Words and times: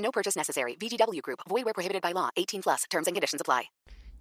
No 0.00 0.10
purchase 0.10 0.36
necessary. 0.36 0.76
VGW 0.76 1.22
Group. 1.22 1.40
Void 1.48 1.64
where 1.64 1.74
prohibited 1.74 2.02
by 2.02 2.12
law. 2.12 2.30
18 2.36 2.62
plus. 2.62 2.84
Terms 2.90 3.06
and 3.06 3.14
conditions 3.14 3.40
apply. 3.40 3.70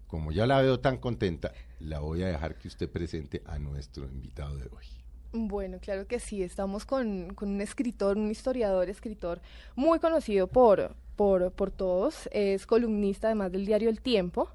Como 0.08 0.32
ya 0.32 0.48
la 0.48 0.62
veo 0.62 0.80
tan 0.80 0.98
contenta, 0.98 1.52
la 1.80 2.00
voy 2.00 2.24
a 2.24 2.28
dejar 2.28 2.58
que 2.58 2.68
usted 2.68 2.90
presente 2.90 3.44
a 3.46 3.60
nuestro 3.60 4.06
invitado 4.06 4.58
de 4.58 4.68
hoy. 4.76 4.86
Bueno, 5.32 5.78
claro 5.80 6.08
que 6.08 6.20
sí. 6.20 6.42
Estamos 6.42 6.86
con, 6.86 7.34
con 7.36 7.50
un 7.50 7.62
escritor, 7.62 8.18
un 8.18 8.32
historiador, 8.32 8.90
escritor 8.90 9.40
muy 9.76 10.00
conocido 10.00 10.48
por, 10.48 10.96
por, 11.16 11.52
por 11.52 11.70
todos. 11.70 12.28
Es 12.32 12.66
columnista 12.66 13.28
además 13.28 13.52
del 13.52 13.66
diario 13.66 13.90
El 13.90 14.02
Tiempo. 14.02 14.50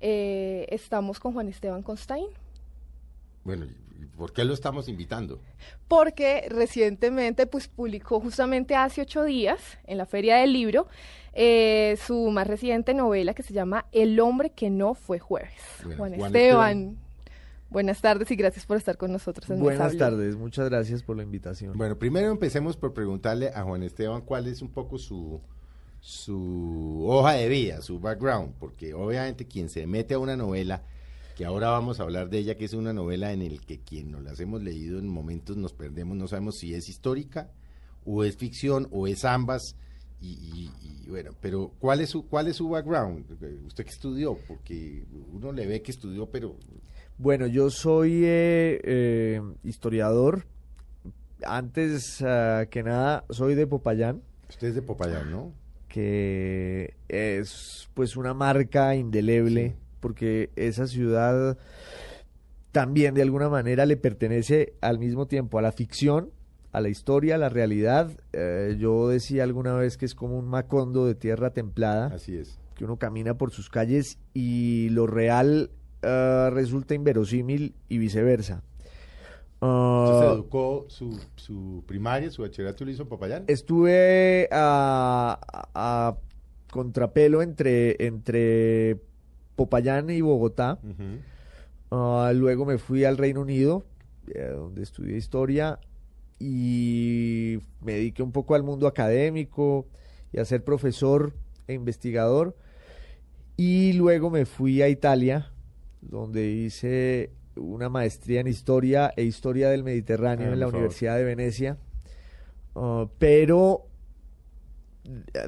Eh, 0.00 0.66
estamos 0.68 1.18
con 1.18 1.32
Juan 1.32 1.48
Esteban 1.48 1.82
Constain. 1.82 2.26
Bueno, 3.42 3.64
¿y 3.64 3.83
¿por 4.04 4.32
qué 4.32 4.44
lo 4.44 4.54
estamos 4.54 4.88
invitando? 4.88 5.40
porque 5.88 6.46
recientemente 6.48 7.46
pues 7.46 7.68
publicó 7.68 8.20
justamente 8.20 8.74
hace 8.74 9.02
ocho 9.02 9.22
días 9.24 9.60
en 9.86 9.98
la 9.98 10.06
Feria 10.06 10.36
del 10.36 10.52
Libro 10.52 10.86
eh, 11.34 11.96
su 12.04 12.30
más 12.30 12.46
reciente 12.46 12.94
novela 12.94 13.34
que 13.34 13.42
se 13.42 13.52
llama 13.52 13.86
El 13.92 14.18
hombre 14.20 14.50
que 14.50 14.70
no 14.70 14.94
fue 14.94 15.18
jueves. 15.18 15.52
Bueno, 15.82 15.96
Juan, 15.96 16.14
Juan 16.14 16.26
Esteban, 16.26 16.78
Esteban. 16.78 16.98
buenas 17.70 18.00
tardes 18.00 18.30
y 18.30 18.36
gracias 18.36 18.66
por 18.66 18.76
estar 18.76 18.96
con 18.96 19.12
nosotros. 19.12 19.48
en 19.50 19.60
Buenas 19.60 19.96
tardes, 19.96 20.36
muchas 20.36 20.68
gracias 20.68 21.02
por 21.02 21.16
la 21.16 21.22
invitación. 21.22 21.76
Bueno, 21.76 21.98
primero 21.98 22.30
empecemos 22.30 22.76
por 22.76 22.94
preguntarle 22.94 23.50
a 23.54 23.62
Juan 23.62 23.82
Esteban 23.82 24.22
cuál 24.22 24.46
es 24.46 24.62
un 24.62 24.70
poco 24.70 24.98
su, 24.98 25.40
su 26.00 27.04
hoja 27.08 27.32
de 27.32 27.48
vida, 27.48 27.82
su 27.82 27.98
background, 27.98 28.54
porque 28.58 28.94
obviamente 28.94 29.46
quien 29.46 29.68
se 29.68 29.86
mete 29.86 30.14
a 30.14 30.18
una 30.18 30.36
novela, 30.36 30.82
que 31.34 31.44
ahora 31.44 31.70
vamos 31.70 31.98
a 32.00 32.04
hablar 32.04 32.28
de 32.30 32.38
ella, 32.38 32.56
que 32.56 32.64
es 32.64 32.74
una 32.74 32.92
novela 32.92 33.32
en 33.32 33.42
el 33.42 33.60
que 33.60 33.80
quien 33.80 34.10
nos 34.10 34.22
las 34.22 34.38
hemos 34.40 34.62
leído 34.62 34.98
en 34.98 35.08
momentos 35.08 35.56
nos 35.56 35.72
perdemos, 35.72 36.16
no 36.16 36.28
sabemos 36.28 36.56
si 36.58 36.74
es 36.74 36.88
histórica 36.88 37.50
o 38.04 38.22
es 38.24 38.36
ficción 38.36 38.88
o 38.92 39.06
es 39.06 39.24
ambas. 39.24 39.76
Y, 40.20 40.28
y- 40.32 40.70
y 41.04 41.10
bueno, 41.10 41.32
pero 41.40 41.72
¿cuál 41.80 42.00
es 42.00 42.10
su 42.10 42.26
cuál 42.26 42.46
es 42.48 42.56
su 42.56 42.68
background? 42.68 43.30
¿Usted 43.66 43.84
qué 43.84 43.90
estudió? 43.90 44.38
Porque 44.48 45.04
uno 45.32 45.52
le 45.52 45.66
ve 45.66 45.82
que 45.82 45.90
estudió, 45.90 46.26
pero 46.30 46.56
Bueno, 47.18 47.46
yo 47.46 47.68
soy 47.70 48.22
eh, 48.24 48.80
eh, 48.84 49.40
historiador. 49.64 50.46
Antes 51.44 52.22
ah, 52.22 52.64
que 52.70 52.82
nada, 52.82 53.24
soy 53.30 53.54
de 53.54 53.66
Popayán, 53.66 54.22
usted 54.48 54.68
es 54.68 54.74
de 54.76 54.82
Popayán, 54.82 55.30
¿no? 55.30 55.52
que 55.88 56.94
es 57.08 57.88
pues 57.94 58.16
una 58.16 58.34
marca 58.34 58.96
indeleble, 58.96 59.70
Sí. 59.70 59.83
Porque 60.04 60.50
esa 60.54 60.86
ciudad 60.86 61.56
también 62.72 63.14
de 63.14 63.22
alguna 63.22 63.48
manera 63.48 63.86
le 63.86 63.96
pertenece 63.96 64.74
al 64.82 64.98
mismo 64.98 65.24
tiempo 65.24 65.58
a 65.58 65.62
la 65.62 65.72
ficción, 65.72 66.28
a 66.72 66.82
la 66.82 66.90
historia, 66.90 67.36
a 67.36 67.38
la 67.38 67.48
realidad. 67.48 68.10
Eh, 68.34 68.76
yo 68.78 69.08
decía 69.08 69.44
alguna 69.44 69.72
vez 69.72 69.96
que 69.96 70.04
es 70.04 70.14
como 70.14 70.38
un 70.38 70.46
macondo 70.46 71.06
de 71.06 71.14
tierra 71.14 71.54
templada. 71.54 72.08
Así 72.08 72.36
es. 72.36 72.58
que 72.74 72.84
uno 72.84 72.98
camina 72.98 73.38
por 73.38 73.50
sus 73.50 73.70
calles 73.70 74.18
y 74.34 74.90
lo 74.90 75.06
real 75.06 75.70
ah, 76.02 76.50
resulta 76.52 76.92
inverosímil 76.94 77.74
y 77.88 77.96
viceversa. 77.96 78.62
Ah, 79.62 80.08
¿Usted 80.10 80.26
se 80.28 80.34
educó 80.34 80.84
su, 80.88 81.18
su 81.36 81.82
primaria, 81.86 82.30
su 82.30 82.42
bachillerato 82.42 82.84
lo 82.84 82.90
hizo 82.90 83.04
en 83.04 83.08
Popayán? 83.08 83.44
estuve 83.46 84.50
a, 84.52 85.38
a 85.74 86.18
contrapelo 86.70 87.40
entre, 87.40 88.04
entre 88.04 89.00
Popayán 89.56 90.10
y 90.10 90.20
Bogotá. 90.20 90.78
Ah, 91.90 92.32
luego 92.34 92.64
me 92.64 92.78
fui 92.78 93.04
al 93.04 93.16
Reino 93.18 93.40
Unido, 93.42 93.84
eh, 94.34 94.50
donde 94.54 94.82
estudié 94.82 95.16
historia 95.16 95.78
y 96.40 97.58
me 97.80 97.92
dediqué 97.92 98.22
un 98.22 98.32
poco 98.32 98.54
al 98.54 98.62
mundo 98.62 98.86
académico 98.86 99.86
y 100.32 100.38
a 100.38 100.44
ser 100.44 100.64
profesor 100.64 101.32
e 101.68 101.74
investigador. 101.74 102.56
Y 103.56 103.92
luego 103.92 104.30
me 104.30 104.46
fui 104.46 104.82
a 104.82 104.88
Italia, 104.88 105.52
donde 106.00 106.50
hice 106.50 107.30
una 107.56 107.88
maestría 107.88 108.40
en 108.40 108.48
historia 108.48 109.12
e 109.16 109.22
historia 109.22 109.70
del 109.70 109.84
Mediterráneo 109.84 110.48
Ah, 110.50 110.52
en 110.54 110.58
la 110.60 110.66
favor. 110.66 110.80
Universidad 110.80 111.16
de 111.16 111.24
Venecia. 111.24 111.78
Ah, 112.74 113.06
pero 113.18 113.86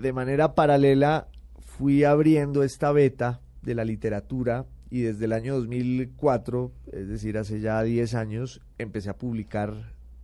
de 0.01 0.13
manera 0.13 0.55
paralela 0.55 1.27
fui 1.59 2.05
abriendo 2.05 2.63
esta 2.63 2.93
beta 2.93 3.41
de 3.67 3.75
la 3.75 3.85
literatura 3.85 4.65
y 4.91 5.03
desde 5.03 5.25
el 5.25 5.33
año 5.33 5.57
2004, 5.57 6.73
es 6.93 7.09
decir, 7.09 7.37
hace 7.37 7.61
ya 7.61 7.83
10 7.83 8.15
años, 8.15 8.63
empecé 8.79 9.11
a 9.11 9.19
publicar 9.19 9.75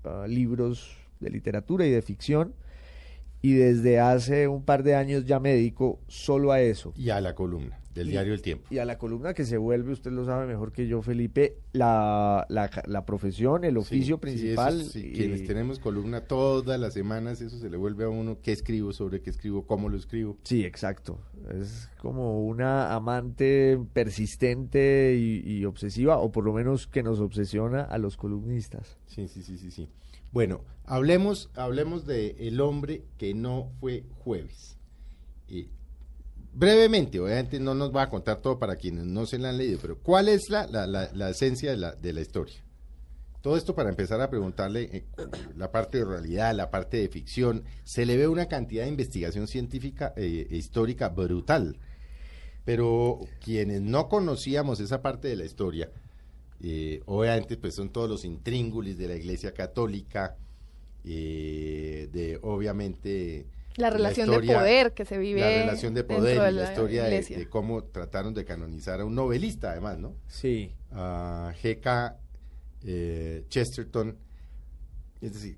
ah, 0.04 0.26
libros 0.28 0.96
de 1.18 1.30
literatura 1.30 1.84
y 1.84 1.90
de 1.90 2.00
ficción 2.02 2.54
y 3.42 3.54
desde 3.54 3.98
hace 4.00 4.46
un 4.48 4.64
par 4.64 4.82
de 4.84 4.94
años 4.94 5.24
ya 5.26 5.40
me 5.40 5.50
dedico 5.52 6.00
solo 6.08 6.52
a 6.52 6.60
eso. 6.60 6.92
Y 6.96 7.10
a 7.10 7.20
la 7.20 7.34
columna 7.34 7.78
del 7.92 8.08
Y- 8.08 8.12
diario 8.12 8.32
El 8.32 8.40
Tiempo. 8.40 8.66
Y 8.70 8.78
a 8.78 8.84
la 8.86 8.96
columna 8.96 9.34
que 9.34 9.44
se 9.44 9.58
vuelve, 9.58 9.92
usted 9.92 10.12
lo 10.12 10.24
sabe 10.24 10.46
mejor 10.46 10.72
que 10.72 10.86
yo, 10.86 11.02
Felipe, 11.02 11.58
la, 11.74 12.46
la, 12.48 12.70
la 12.86 13.04
profesión, 13.04 13.64
el 13.64 13.76
oficio 13.76 14.14
Sí, 14.16 14.20
principal. 14.20 14.74
sí, 14.74 14.80
eso 14.80 14.90
sí, 14.92 15.06
y- 15.08 15.12
quienes 15.12 15.44
tenemos 15.44 15.78
columna 15.78 16.22
todas 16.22 16.80
las 16.80 16.94
semanas, 16.94 17.42
eso 17.42 17.58
se 17.58 17.68
le 17.68 17.76
vuelve 17.76 18.04
a 18.04 18.08
uno 18.08 18.38
qué 18.40 18.52
escribo, 18.52 18.92
sobre 18.94 19.20
qué 19.20 19.28
escribo, 19.28 19.66
cómo 19.66 19.90
lo 19.90 19.98
escribo. 19.98 20.38
Sí, 20.44 20.64
exacto. 20.64 21.18
Es 21.60 21.90
como 21.98 22.46
una 22.46 22.94
amante 22.94 23.78
persistente 23.92 25.14
y, 25.18 25.42
y 25.44 25.64
obsesiva, 25.64 26.18
o 26.18 26.30
por 26.32 26.44
lo 26.44 26.52
menos 26.52 26.86
que 26.86 27.02
nos 27.02 27.20
obsesiona 27.20 27.82
a 27.82 27.98
los 27.98 28.16
columnistas. 28.16 28.96
Sí, 29.06 29.28
sí, 29.28 29.42
sí, 29.42 29.58
sí, 29.58 29.70
sí. 29.70 29.88
Bueno, 30.32 30.64
hablemos, 30.84 31.50
hablemos 31.54 32.06
de 32.06 32.36
El 32.40 32.60
hombre 32.60 33.04
que 33.18 33.34
no 33.34 33.70
fue 33.80 34.04
jueves. 34.24 34.78
Eh, 35.48 35.68
brevemente, 36.54 37.20
obviamente 37.20 37.60
no 37.60 37.74
nos 37.74 37.94
va 37.94 38.02
a 38.02 38.10
contar 38.10 38.40
todo 38.40 38.58
para 38.58 38.76
quienes 38.76 39.04
no 39.04 39.26
se 39.26 39.38
la 39.38 39.50
han 39.50 39.58
leído, 39.58 39.78
pero 39.80 39.98
¿cuál 39.98 40.28
es 40.28 40.48
la, 40.48 40.66
la, 40.66 40.86
la, 40.86 41.30
esencia 41.30 41.70
de 41.70 41.76
la, 41.76 41.92
de 41.92 42.12
la 42.14 42.22
historia? 42.22 42.64
Todo 43.42 43.58
esto 43.58 43.74
para 43.74 43.90
empezar 43.90 44.22
a 44.22 44.30
preguntarle 44.30 44.82
eh, 44.84 45.04
la 45.56 45.70
parte 45.70 45.98
de 45.98 46.04
realidad, 46.06 46.54
la 46.54 46.70
parte 46.70 46.96
de 46.96 47.08
ficción. 47.08 47.64
Se 47.84 48.06
le 48.06 48.16
ve 48.16 48.26
una 48.28 48.46
cantidad 48.46 48.84
de 48.84 48.88
investigación 48.88 49.48
científica 49.48 50.14
eh, 50.16 50.46
histórica 50.50 51.08
brutal. 51.08 51.78
Pero 52.64 53.18
quienes 53.40 53.82
no 53.82 54.08
conocíamos 54.08 54.78
esa 54.78 55.02
parte 55.02 55.26
de 55.26 55.34
la 55.34 55.44
historia, 55.44 55.90
eh, 56.62 57.02
obviamente 57.06 57.56
pues 57.56 57.74
son 57.74 57.90
todos 57.90 58.08
los 58.08 58.24
intríngulis 58.24 58.96
de 58.96 59.08
la 59.08 59.16
Iglesia 59.16 59.52
Católica, 59.52 60.36
eh, 61.04 62.08
de 62.12 62.38
obviamente 62.42 63.46
La 63.76 63.90
relación 63.90 64.28
de 64.28 64.34
historia- 64.36 64.58
poder 64.58 64.92
que 64.92 65.04
se 65.04 65.18
vive 65.18 65.40
la 65.40 65.48
relación 65.48 65.94
de 65.94 66.04
poder 66.04 66.22
de 66.22 66.34
y 66.34 66.36
la 66.38 66.50
la 66.62 66.70
historia 66.70 67.02
de, 67.04 67.08
iglesia. 67.08 67.38
de 67.38 67.48
cómo 67.48 67.82
trataron 67.84 68.32
de 68.34 68.44
canonizar 68.44 69.00
a 69.00 69.04
un 69.04 69.14
novelista 69.14 69.72
además, 69.72 69.98
¿no? 69.98 70.14
Sí. 70.28 70.72
a 70.92 71.52
G.K. 71.62 72.18
eh, 72.84 73.44
Chesterton. 73.48 74.16
Es 75.20 75.34
decir, 75.34 75.56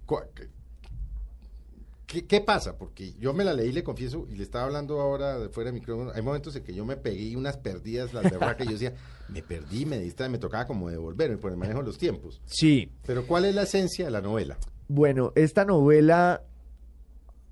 ¿qué, 2.15 2.27
qué 2.27 2.41
pasa? 2.41 2.79
Porque 2.79 3.15
yo 3.19 3.35
me 3.35 3.45
la 3.45 3.53
leí, 3.53 3.73
le 3.73 3.83
confieso, 3.83 4.27
y 4.31 4.37
le 4.37 4.45
estaba 4.45 4.67
hablando 4.67 5.01
ahora 5.01 5.39
de 5.39 5.49
fuera 5.49 5.71
de 5.71 5.75
micrófono. 5.75 6.13
Hay 6.15 6.23
momentos 6.23 6.55
en 6.55 6.63
que 6.63 6.73
yo 6.73 6.85
me 6.85 6.97
pegué 6.97 7.37
unas 7.37 7.57
perdidas, 7.57 8.15
las 8.15 8.23
de 8.25 8.39
que 8.57 8.65
yo 8.65 8.73
decía, 8.73 8.95
me 9.29 9.43
perdí, 9.43 9.85
me 9.85 9.99
distraje, 9.99 10.31
me 10.31 10.39
tocaba 10.39 10.67
como 10.67 10.89
devolverme 10.91 11.37
por 11.39 11.51
el 11.51 11.57
manejo 11.57 11.81
de 11.81 11.87
los 11.87 11.99
tiempos. 11.99 12.41
Sí. 12.47 12.93
Pero 13.05 13.27
¿cuál 13.27 13.45
es 13.47 13.55
la 13.55 13.63
esencia 13.63 14.05
de 14.05 14.11
la 14.13 14.21
novela? 14.21 14.57
Bueno, 14.87 15.33
esta 15.35 15.65
novela 15.65 16.45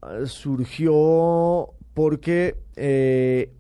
ah, 0.01 0.21
surgió 0.27 1.71
porque 1.95 2.57
eh, 2.77 3.53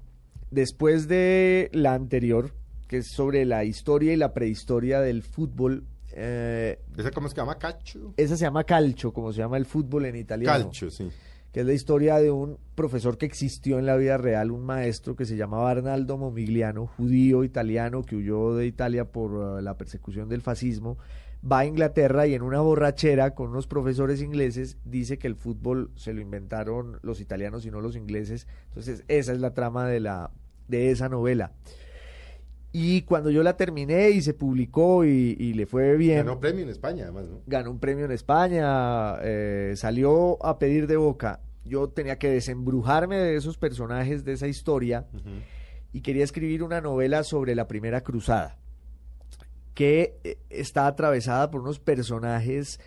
después 0.50 1.08
de 1.08 1.68
la 1.72 1.94
anterior, 1.94 2.54
que 2.86 2.98
es 2.98 3.08
sobre 3.10 3.44
la 3.44 3.64
historia 3.64 4.12
y 4.12 4.16
la 4.16 4.32
prehistoria 4.32 5.00
del 5.00 5.22
fútbol, 5.22 5.84
eh, 6.14 6.78
¿Esa 6.96 7.10
cómo 7.10 7.28
se 7.28 7.36
llama? 7.36 7.58
Cacho. 7.58 8.14
esa 8.16 8.36
se 8.36 8.44
llama 8.44 8.64
calcio, 8.64 9.12
como 9.12 9.32
se 9.32 9.38
llama 9.38 9.56
el 9.56 9.66
fútbol 9.66 10.06
en 10.06 10.16
italiano. 10.16 10.64
Calcio, 10.64 10.90
sí. 10.90 11.10
que 11.52 11.60
es 11.60 11.66
la 11.66 11.72
historia 11.72 12.16
de 12.16 12.30
un 12.30 12.58
profesor 12.74 13.18
que 13.18 13.26
existió 13.26 13.78
en 13.78 13.86
la 13.86 13.96
vida 13.96 14.18
real, 14.18 14.50
un 14.50 14.64
maestro 14.64 15.16
que 15.16 15.24
se 15.24 15.36
llamaba 15.36 15.70
Arnaldo 15.70 16.18
Momigliano, 16.18 16.86
judío 16.86 17.44
italiano 17.44 18.02
que 18.02 18.16
huyó 18.16 18.54
de 18.54 18.66
Italia 18.66 19.06
por 19.06 19.32
uh, 19.32 19.60
la 19.60 19.76
persecución 19.76 20.28
del 20.28 20.42
fascismo, 20.42 20.98
va 21.50 21.60
a 21.60 21.66
Inglaterra 21.66 22.26
y 22.26 22.34
en 22.34 22.42
una 22.42 22.60
borrachera 22.60 23.34
con 23.34 23.50
unos 23.50 23.66
profesores 23.66 24.22
ingleses 24.22 24.78
dice 24.84 25.18
que 25.18 25.26
el 25.26 25.34
fútbol 25.34 25.90
se 25.96 26.12
lo 26.12 26.20
inventaron 26.20 26.98
los 27.02 27.20
italianos 27.20 27.66
y 27.66 27.70
no 27.70 27.80
los 27.80 27.96
ingleses. 27.96 28.46
Entonces 28.68 29.04
esa 29.08 29.32
es 29.32 29.40
la 29.40 29.52
trama 29.52 29.86
de, 29.88 30.00
la, 30.00 30.30
de 30.68 30.90
esa 30.90 31.08
novela. 31.08 31.52
Y 32.72 33.02
cuando 33.02 33.30
yo 33.30 33.42
la 33.42 33.56
terminé 33.56 34.10
y 34.10 34.22
se 34.22 34.32
publicó 34.32 35.04
y, 35.04 35.36
y 35.38 35.52
le 35.52 35.66
fue 35.66 35.96
bien, 35.98 36.18
Ganó 36.24 36.40
premio 36.40 36.62
en 36.64 36.70
España, 36.70 37.04
además, 37.04 37.26
¿no? 37.28 37.40
ganó 37.46 37.70
un 37.70 37.78
premio 37.78 38.06
en 38.06 38.12
España, 38.12 39.16
eh, 39.22 39.74
salió 39.76 40.42
a 40.44 40.58
pedir 40.58 40.86
de 40.86 40.96
boca. 40.96 41.40
Yo 41.64 41.88
tenía 41.88 42.18
que 42.18 42.30
desembrujarme 42.30 43.18
de 43.18 43.36
esos 43.36 43.58
personajes, 43.58 44.24
de 44.24 44.32
esa 44.32 44.46
historia, 44.48 45.06
y 45.92 46.00
quería 46.00 46.24
escribir 46.24 46.62
una 46.62 46.80
novela 46.80 47.24
sobre 47.24 47.54
la 47.54 47.68
primera 47.68 48.02
cruzada, 48.02 48.56
que 49.74 50.18
eh, 50.24 50.38
está 50.48 50.86
atravesada 50.86 51.50
por 51.50 51.60
unos 51.60 51.78
personajes 51.78 52.80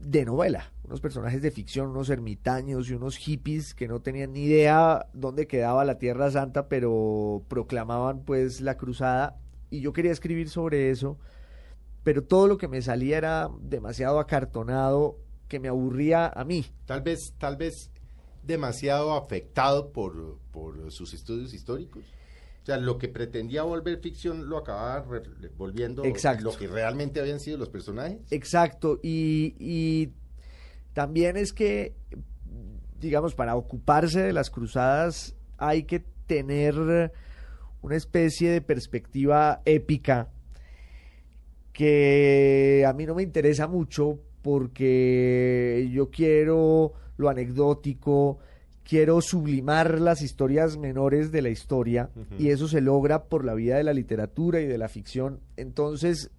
de 0.00 0.24
novela, 0.24 0.72
unos 0.84 1.00
personajes 1.00 1.42
de 1.42 1.50
ficción, 1.50 1.88
unos 1.88 2.08
ermitaños 2.08 2.88
y 2.88 2.94
unos 2.94 3.16
hippies 3.16 3.74
que 3.74 3.86
no 3.86 4.00
tenían 4.00 4.32
ni 4.32 4.44
idea 4.44 5.06
dónde 5.12 5.46
quedaba 5.46 5.84
la 5.84 5.98
Tierra 5.98 6.30
Santa, 6.30 6.68
pero 6.68 7.42
proclamaban 7.48 8.24
pues 8.24 8.60
la 8.60 8.76
cruzada 8.76 9.38
y 9.68 9.80
yo 9.80 9.92
quería 9.92 10.10
escribir 10.10 10.48
sobre 10.48 10.90
eso, 10.90 11.18
pero 12.02 12.24
todo 12.24 12.48
lo 12.48 12.58
que 12.58 12.68
me 12.68 12.82
salía 12.82 13.18
era 13.18 13.50
demasiado 13.60 14.18
acartonado 14.18 15.18
que 15.48 15.60
me 15.60 15.68
aburría 15.68 16.28
a 16.28 16.44
mí. 16.44 16.64
Tal 16.86 17.02
vez, 17.02 17.34
tal 17.38 17.56
vez 17.56 17.90
demasiado 18.42 19.12
afectado 19.12 19.92
por, 19.92 20.38
por 20.50 20.90
sus 20.90 21.12
estudios 21.12 21.52
históricos. 21.52 22.04
O 22.62 22.66
sea, 22.66 22.76
lo 22.76 22.98
que 22.98 23.08
pretendía 23.08 23.62
volver 23.62 23.98
ficción 24.00 24.48
lo 24.48 24.58
acababa 24.58 25.04
volviendo 25.56 26.04
Exacto. 26.04 26.44
lo 26.44 26.56
que 26.56 26.66
realmente 26.66 27.18
habían 27.20 27.40
sido 27.40 27.56
los 27.56 27.70
personajes. 27.70 28.20
Exacto, 28.30 29.00
y, 29.02 29.54
y 29.58 30.12
también 30.92 31.36
es 31.36 31.52
que, 31.52 31.94
digamos, 33.00 33.34
para 33.34 33.56
ocuparse 33.56 34.20
de 34.20 34.32
las 34.32 34.50
cruzadas 34.50 35.34
hay 35.56 35.84
que 35.84 36.00
tener 36.26 37.12
una 37.82 37.96
especie 37.96 38.50
de 38.50 38.60
perspectiva 38.60 39.62
épica 39.64 40.28
que 41.72 42.84
a 42.86 42.92
mí 42.92 43.06
no 43.06 43.14
me 43.14 43.22
interesa 43.22 43.66
mucho 43.66 44.18
porque 44.42 45.88
yo 45.92 46.10
quiero 46.10 46.92
lo 47.16 47.28
anecdótico, 47.28 48.38
quiero 48.90 49.20
sublimar 49.20 50.00
las 50.00 50.20
historias 50.20 50.76
menores 50.76 51.30
de 51.30 51.42
la 51.42 51.48
historia 51.48 52.10
y 52.40 52.48
eso 52.48 52.66
se 52.66 52.80
logra 52.80 53.22
por 53.26 53.44
la 53.44 53.54
vía 53.54 53.76
de 53.76 53.84
la 53.84 53.92
literatura 53.92 54.60
y 54.60 54.66
de 54.66 54.78
la 54.78 54.88
ficción. 54.88 55.38
Entonces, 55.56 56.32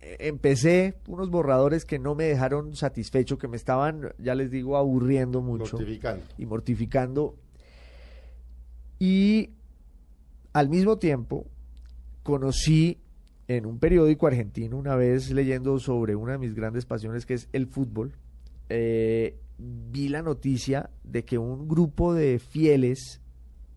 eh, 0.00 0.16
empecé 0.20 0.94
unos 1.08 1.28
borradores 1.28 1.84
que 1.84 1.98
no 1.98 2.14
me 2.14 2.26
dejaron 2.26 2.76
satisfecho, 2.76 3.36
que 3.36 3.48
me 3.48 3.56
estaban, 3.56 4.12
ya 4.16 4.36
les 4.36 4.52
digo, 4.52 4.76
aburriendo 4.76 5.40
mucho 5.40 5.76
Mortificando. 5.76 6.24
y 6.38 6.46
mortificando. 6.46 7.34
Y 9.00 9.50
al 10.52 10.68
mismo 10.68 10.98
tiempo 10.98 11.46
conocí 12.22 12.98
en 13.48 13.66
un 13.66 13.80
periódico 13.80 14.28
argentino 14.28 14.76
una 14.76 14.94
vez 14.94 15.32
leyendo 15.32 15.80
sobre 15.80 16.14
una 16.14 16.32
de 16.32 16.38
mis 16.38 16.54
grandes 16.54 16.86
pasiones 16.86 17.26
que 17.26 17.34
es 17.34 17.48
el 17.52 17.66
fútbol, 17.66 18.12
eh, 18.68 19.34
vi 19.58 20.08
la 20.08 20.22
noticia 20.22 20.90
de 21.04 21.24
que 21.24 21.36
un 21.36 21.68
grupo 21.68 22.14
de 22.14 22.38
fieles 22.38 23.20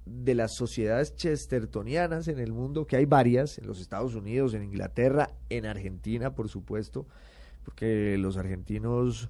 de 0.06 0.36
las 0.36 0.56
sociedades 0.56 1.16
chestertonianas 1.16 2.28
en 2.28 2.40
el 2.40 2.54
mundo, 2.54 2.86
que 2.86 2.98
hay 2.98 3.06
varias, 3.06 3.58
en 3.58 3.68
los 3.68 3.80
Estados 3.80 4.16
Unidos, 4.16 4.54
en 4.54 4.64
Inglaterra, 4.64 5.32
en 5.50 5.66
Argentina, 5.66 6.34
por 6.34 6.50
supuesto, 6.50 7.08
porque 7.64 8.18
los 8.18 8.38
argentinos 8.38 9.30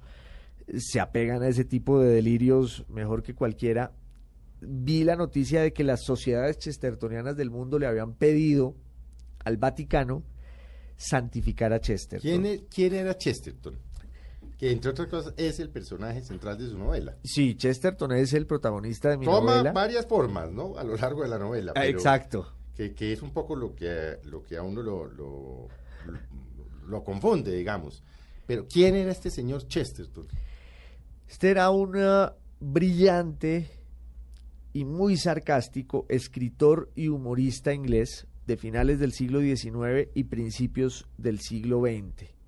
se 0.77 1.00
apegan 1.00 1.44
a 1.44 1.48
ese 1.48 1.65
tipo 1.65 2.00
de 2.00 2.13
delirios 2.13 2.86
mejor 2.89 3.24
que 3.24 3.33
cualquiera. 3.33 3.94
Vi 4.62 5.03
la 5.03 5.15
noticia 5.15 5.62
de 5.62 5.74
que 5.74 5.83
las 5.83 6.03
sociedades 6.03 6.57
chestertonianas 6.57 7.36
del 7.36 7.50
mundo 7.50 7.80
le 7.80 7.88
habían 7.88 8.13
pedido 8.13 8.75
al 9.44 9.57
Vaticano 9.57 10.24
santificar 10.95 11.74
a 11.74 11.80
Chesterton. 11.80 12.30
¿Quién, 12.30 12.45
e- 12.45 12.65
quién 12.69 12.94
era 12.94 13.18
Chesterton? 13.18 13.75
Que 14.62 14.69
entre 14.72 14.92
otras 14.92 15.08
cosas 15.08 15.34
es 15.38 15.60
el 15.60 15.69
personaje 15.69 16.22
central 16.22 16.56
de 16.56 16.68
su 16.69 16.78
novela. 16.78 17.18
Sí, 17.24 17.56
Chesterton 17.56 18.12
es 18.12 18.31
el 18.34 18.46
protagonista 18.46 19.10
de 19.10 19.18
mi 19.18 19.25
Toma 19.25 19.54
novela. 19.56 19.72
varias 19.72 20.06
formas, 20.06 20.52
¿no? 20.52 20.78
A 20.78 20.84
lo 20.84 20.96
largo 20.98 21.24
de 21.24 21.30
la 21.30 21.40
novela. 21.40 21.72
Ah, 21.75 21.81
pero 21.81 21.98
Exacto. 21.98 22.54
Que, 22.75 22.94
que 22.94 23.12
es 23.12 23.24
un 23.24 23.31
poco 23.31 23.56
lo 23.56 23.74
que, 23.74 24.19
lo 24.25 24.44
que 24.44 24.58
a 24.58 24.62
uno 24.62 24.84
lo, 24.84 25.08
lo, 25.08 25.68
lo 26.86 27.04
confunde, 27.04 27.56
digamos. 27.56 28.04
Pero 28.46 28.68
¿quién 28.68 28.94
era 28.94 29.12
este 29.12 29.31
señor 29.31 29.68
Chesterton? 29.68 30.28
Este 31.28 31.50
era 31.50 31.72
un 31.72 31.98
ah, 31.98 32.36
brillante 32.60 33.68
y 34.74 34.86
muy 34.86 35.18
sarcástico 35.18 36.06
escritor 36.08 36.92
y 36.94 37.08
humorista 37.08 37.74
inglés 37.74 38.28
de 38.46 38.58
finales 38.58 39.00
del 39.00 39.12
siglo 39.12 39.40
XIX 39.40 40.12
y 40.13 40.25
principios 40.25 41.08
del 41.18 41.40
siglo 41.40 41.81
XX. 41.81 42.41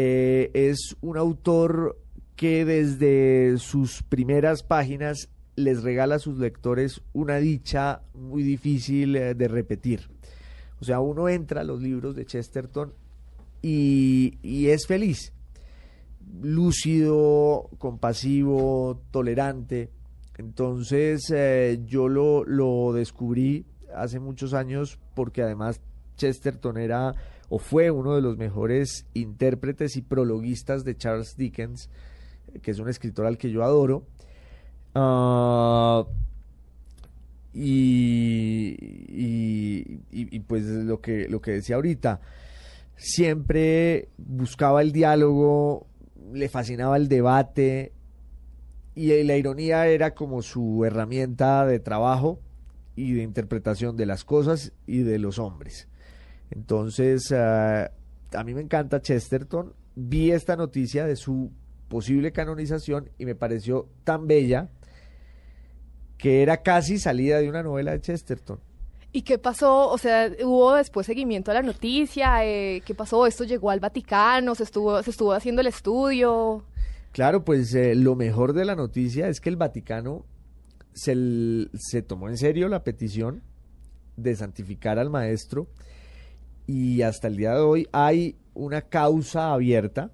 Eh, 0.00 0.52
es 0.54 0.96
un 1.00 1.16
autor 1.16 1.98
que 2.36 2.64
desde 2.64 3.58
sus 3.58 4.04
primeras 4.04 4.62
páginas 4.62 5.28
les 5.56 5.82
regala 5.82 6.14
a 6.14 6.18
sus 6.20 6.38
lectores 6.38 7.02
una 7.12 7.38
dicha 7.38 8.02
muy 8.14 8.44
difícil 8.44 9.16
eh, 9.16 9.34
de 9.34 9.48
repetir. 9.48 10.08
O 10.80 10.84
sea, 10.84 11.00
uno 11.00 11.28
entra 11.28 11.62
a 11.62 11.64
los 11.64 11.82
libros 11.82 12.14
de 12.14 12.26
Chesterton 12.26 12.92
y, 13.60 14.68
es 14.68 14.86
feliz 14.86 15.32
lúcido, 16.42 17.68
compasivo, 17.78 19.02
tolerante. 19.10 19.90
Entonces 20.36 21.28
eh, 21.34 21.80
yo 21.86 22.08
lo, 22.08 22.44
lo 22.44 22.92
descubrí 22.92 23.66
hace 23.92 24.20
muchos 24.20 24.54
años 24.54 25.00
porque 25.16 25.42
además 25.42 25.80
Chesterton 26.14 26.78
era 26.78 27.16
o 27.48 27.58
fue 27.58 27.90
uno 27.90 28.14
de 28.14 28.22
los 28.22 28.36
mejores 28.36 29.06
intérpretes 29.14 29.96
y 29.96 30.02
prologuistas 30.02 30.84
de 30.84 30.96
Charles 30.96 31.36
Dickens, 31.36 31.88
eh, 32.54 32.58
que 32.60 32.70
es 32.70 32.78
un 32.78 32.88
escritor 32.88 33.26
al 33.26 33.38
que 33.38 33.50
yo 33.50 33.62
adoro. 33.62 34.04
Y, 37.54 38.76
y- 39.08 40.00
y- 40.12 40.36
y, 40.36 40.40
pues 40.40 40.64
lo 40.64 41.00
que, 41.00 41.28
lo 41.28 41.40
que 41.40 41.52
decía 41.52 41.76
ahorita, 41.76 42.20
siempre 42.96 44.08
buscaba 44.18 44.82
el 44.82 44.92
diálogo, 44.92 45.86
le 46.32 46.48
fascinaba 46.48 46.96
el 46.96 47.08
debate 47.08 47.92
y 48.94 49.22
la 49.24 49.36
ironía 49.36 49.86
era 49.86 50.14
como 50.14 50.42
su 50.42 50.84
herramienta 50.84 51.64
de 51.66 51.78
trabajo 51.80 52.40
y 52.96 53.12
de 53.14 53.22
interpretación 53.22 53.96
de 53.96 54.06
las 54.06 54.24
cosas 54.24 54.72
y 54.86 54.98
de 54.98 55.18
los 55.18 55.38
hombres. 55.38 55.88
Entonces, 56.50 57.32
ah, 57.32 57.90
a 58.32 58.44
mí 58.44 58.54
me 58.54 58.60
encanta 58.60 59.00
Chesterton. 59.00 59.74
Vi 59.94 60.30
esta 60.30 60.56
noticia 60.56 61.06
de 61.06 61.16
su 61.16 61.50
posible 61.88 62.32
canonización 62.32 63.10
y 63.18 63.24
me 63.24 63.34
pareció 63.34 63.88
tan 64.04 64.26
bella 64.26 64.68
que 66.18 66.42
era 66.42 66.62
casi 66.62 66.98
salida 66.98 67.38
de 67.38 67.48
una 67.48 67.62
novela 67.62 67.92
de 67.92 68.00
Chesterton. 68.00 68.60
¿Y 69.10 69.22
qué 69.22 69.38
pasó? 69.38 69.88
O 69.88 69.96
sea, 69.96 70.30
¿hubo 70.44 70.74
después 70.74 71.06
seguimiento 71.06 71.50
a 71.50 71.54
la 71.54 71.62
noticia? 71.62 72.44
Eh, 72.44 72.82
¿Qué 72.84 72.94
pasó? 72.94 73.26
¿Esto 73.26 73.44
llegó 73.44 73.70
al 73.70 73.80
Vaticano? 73.80 74.54
¿Se 74.54 74.64
estuvo, 74.64 75.02
se 75.02 75.10
estuvo 75.10 75.32
haciendo 75.32 75.62
el 75.62 75.68
estudio? 75.68 76.64
Claro, 77.12 77.44
pues 77.44 77.74
eh, 77.74 77.94
lo 77.94 78.16
mejor 78.16 78.52
de 78.52 78.66
la 78.66 78.76
noticia 78.76 79.28
es 79.28 79.40
que 79.40 79.48
el 79.48 79.56
Vaticano 79.56 80.26
se 80.92 82.02
tomó 82.02 82.28
en 82.28 82.36
serio 82.36 82.68
la 82.68 82.82
petición 82.82 83.42
de 84.16 84.34
santificar 84.34 84.98
al 84.98 85.10
maestro 85.10 85.68
y 86.68 87.02
hasta 87.02 87.26
el 87.26 87.36
día 87.36 87.54
de 87.54 87.60
hoy 87.60 87.88
hay 87.92 88.36
una 88.54 88.82
causa 88.82 89.52
abierta 89.52 90.10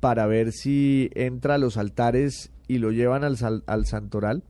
para 0.00 0.26
ver 0.26 0.50
si 0.52 1.10
entra 1.14 1.54
a 1.54 1.58
los 1.58 1.76
altares 1.76 2.50
y 2.66 2.78
lo 2.78 2.90
llevan 2.90 3.22
al, 3.22 3.36
al 3.66 3.86
santoral. 3.86 4.42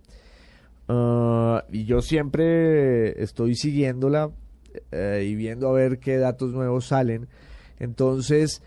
Ah, 0.88 1.64
y 1.70 1.84
yo 1.84 2.00
siempre 2.02 3.20
estoy 3.22 3.54
siguiéndola 3.56 4.30
eh, 4.92 5.26
y 5.28 5.34
viendo 5.34 5.68
a 5.68 5.72
ver 5.72 5.98
qué 5.98 6.16
datos 6.18 6.52
nuevos 6.52 6.86
salen. 6.86 7.28
Entonces, 7.80 8.62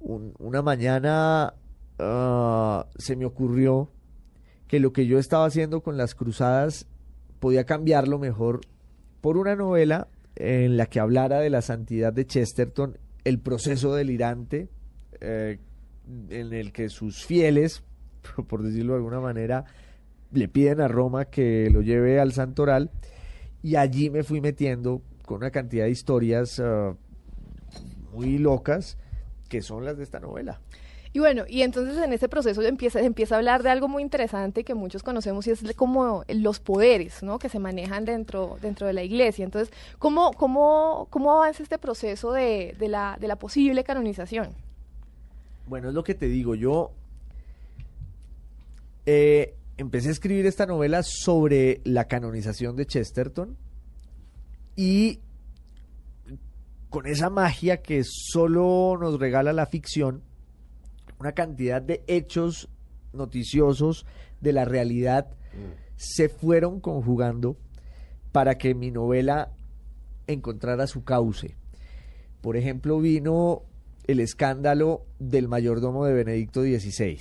un- 0.00 0.32
una 0.38 0.62
mañana 0.62 1.54
ah, 1.98 2.86
se 2.96 3.14
me 3.14 3.26
ocurrió 3.26 3.90
que 4.68 4.80
lo 4.80 4.92
que 4.92 5.06
yo 5.06 5.18
estaba 5.18 5.44
haciendo 5.44 5.82
con 5.82 5.96
las 5.98 6.14
cruzadas 6.14 6.86
podía 7.40 7.64
cambiarlo 7.64 8.18
mejor 8.18 8.60
por 9.20 9.36
una 9.36 9.54
novela 9.54 10.08
en 10.36 10.76
la 10.76 10.86
que 10.86 11.00
hablara 11.00 11.40
de 11.40 11.50
la 11.50 11.62
santidad 11.62 12.12
de 12.12 12.26
Chesterton, 12.26 12.98
el 13.24 13.40
proceso 13.40 13.94
delirante 13.94 14.68
eh, 15.20 15.58
en 16.28 16.52
el 16.52 16.72
que 16.72 16.88
sus 16.88 17.24
fieles, 17.24 17.82
por 18.48 18.62
decirlo 18.62 18.92
de 18.92 18.98
alguna 18.98 19.20
manera, 19.20 19.64
le 20.32 20.48
piden 20.48 20.80
a 20.80 20.88
Roma 20.88 21.26
que 21.26 21.70
lo 21.70 21.80
lleve 21.80 22.20
al 22.20 22.32
santoral 22.32 22.90
y 23.62 23.76
allí 23.76 24.10
me 24.10 24.22
fui 24.22 24.40
metiendo 24.40 25.02
con 25.24 25.38
una 25.38 25.50
cantidad 25.50 25.84
de 25.84 25.90
historias 25.90 26.60
ah, 26.60 26.94
muy 28.12 28.38
locas, 28.38 28.98
que 29.48 29.62
son 29.62 29.84
las 29.84 29.96
de 29.96 30.04
esta 30.04 30.20
novela. 30.20 30.60
Y 31.12 31.18
bueno, 31.18 31.44
y 31.48 31.62
entonces 31.62 31.96
en 32.02 32.12
ese 32.12 32.28
proceso 32.28 32.62
empieza, 32.62 33.00
empieza 33.00 33.34
a 33.34 33.38
hablar 33.38 33.62
de 33.62 33.70
algo 33.70 33.88
muy 33.88 34.02
interesante 34.02 34.64
que 34.64 34.74
muchos 34.74 35.02
conocemos 35.02 35.46
y 35.46 35.50
es 35.50 35.62
como 35.74 36.24
los 36.28 36.60
poderes, 36.60 37.22
¿no? 37.22 37.38
Que 37.38 37.48
se 37.48 37.58
manejan 37.58 38.04
dentro, 38.04 38.58
dentro 38.60 38.86
de 38.86 38.92
la 38.92 39.02
iglesia. 39.02 39.44
Entonces, 39.44 39.74
¿cómo, 39.98 40.32
cómo, 40.32 41.08
cómo 41.10 41.32
avanza 41.32 41.62
este 41.62 41.78
proceso 41.78 42.32
de, 42.32 42.74
de, 42.78 42.88
la, 42.88 43.16
de 43.20 43.28
la 43.28 43.36
posible 43.36 43.84
canonización? 43.84 44.50
Bueno, 45.66 45.88
es 45.88 45.94
lo 45.94 46.04
que 46.04 46.14
te 46.14 46.26
digo, 46.26 46.54
yo 46.54 46.92
eh, 49.04 49.54
empecé 49.76 50.08
a 50.08 50.12
escribir 50.12 50.46
esta 50.46 50.66
novela 50.66 51.02
sobre 51.02 51.80
la 51.84 52.06
canonización 52.06 52.76
de 52.76 52.86
Chesterton 52.86 53.56
y 54.74 55.20
con 56.90 57.06
esa 57.06 57.30
magia 57.30 57.82
que 57.82 58.02
solo 58.04 58.96
nos 59.00 59.18
regala 59.18 59.52
la 59.52 59.66
ficción, 59.66 60.22
una 61.18 61.32
cantidad 61.32 61.80
de 61.82 62.02
hechos 62.06 62.68
noticiosos 63.12 64.06
de 64.40 64.52
la 64.52 64.64
realidad 64.64 65.28
se 65.96 66.28
fueron 66.28 66.80
conjugando 66.80 67.56
para 68.32 68.58
que 68.58 68.74
mi 68.74 68.90
novela 68.90 69.50
encontrara 70.26 70.86
su 70.86 71.04
cauce. 71.04 71.56
Por 72.42 72.56
ejemplo, 72.56 73.00
vino 73.00 73.62
el 74.06 74.20
escándalo 74.20 75.06
del 75.18 75.48
mayordomo 75.48 76.04
de 76.04 76.12
Benedicto 76.12 76.62
XVI. 76.62 77.18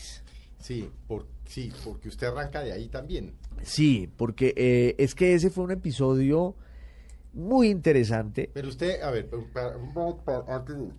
Sí, 0.60 0.90
por, 1.08 1.26
sí, 1.48 1.72
porque 1.84 2.10
usted 2.10 2.28
arranca 2.28 2.62
de 2.64 2.74
ahí 2.74 2.90
también. 2.90 3.34
Sí, 3.64 4.10
porque 4.18 4.54
eh, 4.58 4.96
es 4.98 5.16
que 5.16 5.34
ese 5.34 5.50
fue 5.50 5.64
un 5.64 5.72
episodio 5.72 6.56
muy 7.34 7.70
interesante. 7.70 8.50
Pero 8.54 8.68
usted, 8.68 9.02
a 9.02 9.12
ver, 9.12 9.30
para- 9.54 9.78
para- 10.26 10.56
antes 10.56 10.76
de- 10.78 10.90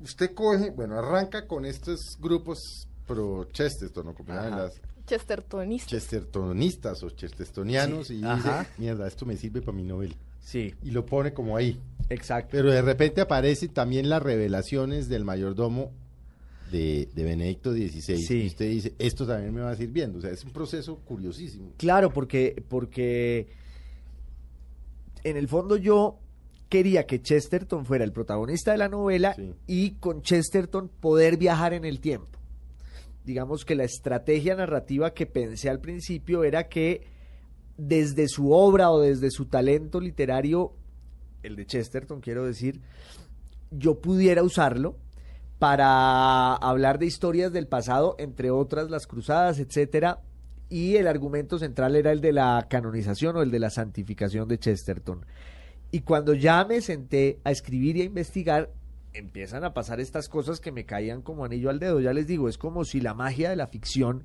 usted 0.00 0.32
coge, 0.34 0.70
bueno, 0.70 0.98
arranca 0.98 1.46
con 1.46 1.64
estos 1.64 2.18
grupos 2.20 2.88
pro 3.06 3.48
Chesterton, 3.52 4.06
¿no? 4.06 4.14
Como 4.14 4.32
las 4.34 4.80
Chestertonista. 5.06 5.88
chestertonistas 5.90 7.02
o 7.04 7.10
chestertonianos, 7.10 8.08
Sí, 8.08 8.16
y 8.20 8.24
ajá. 8.24 8.60
dice, 8.60 8.70
mierda, 8.78 9.06
esto 9.06 9.24
me 9.24 9.36
sirve 9.36 9.60
para 9.62 9.76
mi 9.76 9.84
novela. 9.84 10.14
Sí, 10.40 10.74
Y 10.82 10.90
lo 10.90 11.06
pone 11.06 11.32
como 11.32 11.56
ahí. 11.56 11.80
exacto. 12.08 12.50
Pero 12.52 12.70
de 12.72 12.82
repente 12.82 13.20
aparecen 13.20 13.72
también 13.72 14.08
las 14.08 14.22
revelaciones 14.22 15.08
del 15.08 15.24
mayordomo 15.24 15.92
de, 16.72 17.08
de 17.14 17.22
Benedicto 17.24 17.72
XVI. 17.72 18.18
Sí. 18.18 18.42
Y 18.42 18.46
usted 18.48 18.68
dice, 18.68 18.94
esto 18.98 19.26
también 19.26 19.54
me 19.54 19.60
va 19.60 19.74
sirviendo. 19.76 20.18
O 20.18 20.20
sea, 20.20 20.30
es 20.30 20.42
un 20.44 20.52
proceso 20.52 20.96
curiosísimo. 21.04 21.72
Claro, 21.76 22.12
porque, 22.12 22.64
porque 22.68 23.48
en 25.24 25.36
el 25.36 25.46
fondo 25.48 25.76
yo 25.76 26.18
quería 26.68 27.06
que 27.06 27.20
Chesterton 27.22 27.84
fuera 27.86 28.04
el 28.04 28.12
protagonista 28.12 28.72
de 28.72 28.78
la 28.78 28.88
novela 28.88 29.34
Sí. 29.34 29.54
y 29.66 29.90
con 29.92 30.22
Chesterton 30.22 30.88
poder 31.00 31.36
viajar 31.36 31.72
en 31.74 31.84
el 31.84 32.00
tiempo. 32.00 32.38
Digamos 33.24 33.64
que 33.64 33.74
la 33.74 33.84
estrategia 33.84 34.54
narrativa 34.54 35.12
que 35.12 35.26
pensé 35.26 35.68
al 35.68 35.80
principio 35.80 36.44
era 36.44 36.68
que 36.68 37.06
desde 37.76 38.28
su 38.28 38.52
obra 38.52 38.90
o 38.90 39.00
desde 39.00 39.30
su 39.30 39.46
talento 39.46 40.00
literario, 40.00 40.72
el 41.42 41.56
de 41.56 41.66
Chesterton 41.66 42.20
quiero 42.20 42.44
decir, 42.46 42.80
yo 43.70 44.00
pudiera 44.00 44.42
usarlo 44.42 44.96
para 45.58 46.54
hablar 46.54 46.98
de 46.98 47.06
historias 47.06 47.52
del 47.52 47.66
pasado, 47.66 48.14
entre 48.18 48.50
otras 48.50 48.90
las 48.90 49.06
cruzadas, 49.06 49.58
etcétera, 49.58 50.20
y 50.68 50.96
el 50.96 51.06
argumento 51.06 51.58
central 51.58 51.96
era 51.96 52.12
el 52.12 52.20
de 52.20 52.32
la 52.32 52.66
canonización 52.68 53.36
o 53.36 53.42
el 53.42 53.50
de 53.50 53.58
la 53.60 53.70
santificación 53.70 54.48
de 54.48 54.58
Chesterton. 54.58 55.24
Y 55.92 56.00
cuando 56.00 56.34
ya 56.34 56.64
me 56.64 56.80
senté 56.80 57.38
a 57.44 57.50
escribir 57.50 57.96
y 57.96 58.02
a 58.02 58.04
investigar, 58.04 58.70
empiezan 59.14 59.64
a 59.64 59.72
pasar 59.72 59.98
estas 60.00 60.28
cosas 60.28 60.60
que 60.60 60.72
me 60.72 60.84
caían 60.84 61.22
como 61.22 61.44
anillo 61.44 61.70
al 61.70 61.78
dedo. 61.78 62.00
Ya 62.00 62.12
les 62.12 62.26
digo, 62.26 62.48
es 62.48 62.58
como 62.58 62.84
si 62.84 63.00
la 63.00 63.14
magia 63.14 63.48
de 63.50 63.56
la 63.56 63.66
ficción 63.66 64.24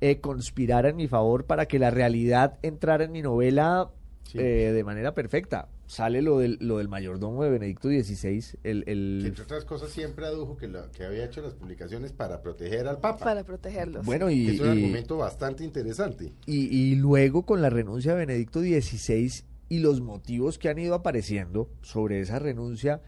eh, 0.00 0.20
conspirara 0.20 0.90
en 0.90 0.96
mi 0.96 1.08
favor 1.08 1.44
para 1.46 1.66
que 1.66 1.78
la 1.78 1.90
realidad 1.90 2.58
entrara 2.62 3.04
en 3.04 3.12
mi 3.12 3.22
novela 3.22 3.90
Sí. 4.24 4.36
eh, 4.38 4.72
de 4.74 4.84
manera 4.84 5.14
perfecta. 5.14 5.68
Sale 5.86 6.20
lo 6.20 6.38
del, 6.40 6.58
lo 6.60 6.76
del 6.76 6.88
mayordomo 6.88 7.44
de 7.44 7.48
Benedicto 7.50 7.88
XVI, 7.88 8.58
el, 8.62 8.84
Que 8.84 8.92
el- 8.92 9.24
entre 9.24 9.44
otras 9.44 9.64
cosas 9.64 9.88
siempre 9.88 10.26
adujo 10.26 10.58
que, 10.58 10.68
la- 10.68 10.90
que 10.90 11.02
había 11.06 11.24
hecho 11.24 11.40
las 11.40 11.54
publicaciones 11.54 12.12
para 12.12 12.42
proteger 12.42 12.86
al 12.88 12.98
Papa. 12.98 13.24
Para 13.24 13.44
protegerlos. 13.44 14.04
bueno 14.04 14.26
que 14.26 14.34
y, 14.34 14.48
es 14.50 14.60
un 14.60 14.66
y- 14.66 14.70
argumento 14.82 15.16
bastante 15.16 15.64
interesante. 15.64 16.34
y, 16.44 16.66
y 16.76 16.94
luego 16.96 17.46
con 17.46 17.62
la 17.62 17.70
renuncia 17.70 18.12
de 18.12 18.18
Benedicto 18.26 18.60
XVI 18.60 19.32
y 19.68 19.78
los 19.80 20.00
motivos 20.00 20.58
que 20.58 20.68
han 20.68 20.78
ido 20.78 20.94
apareciendo 20.94 21.68
sobre 21.82 22.20
esa 22.20 22.38
renuncia, 22.38 23.02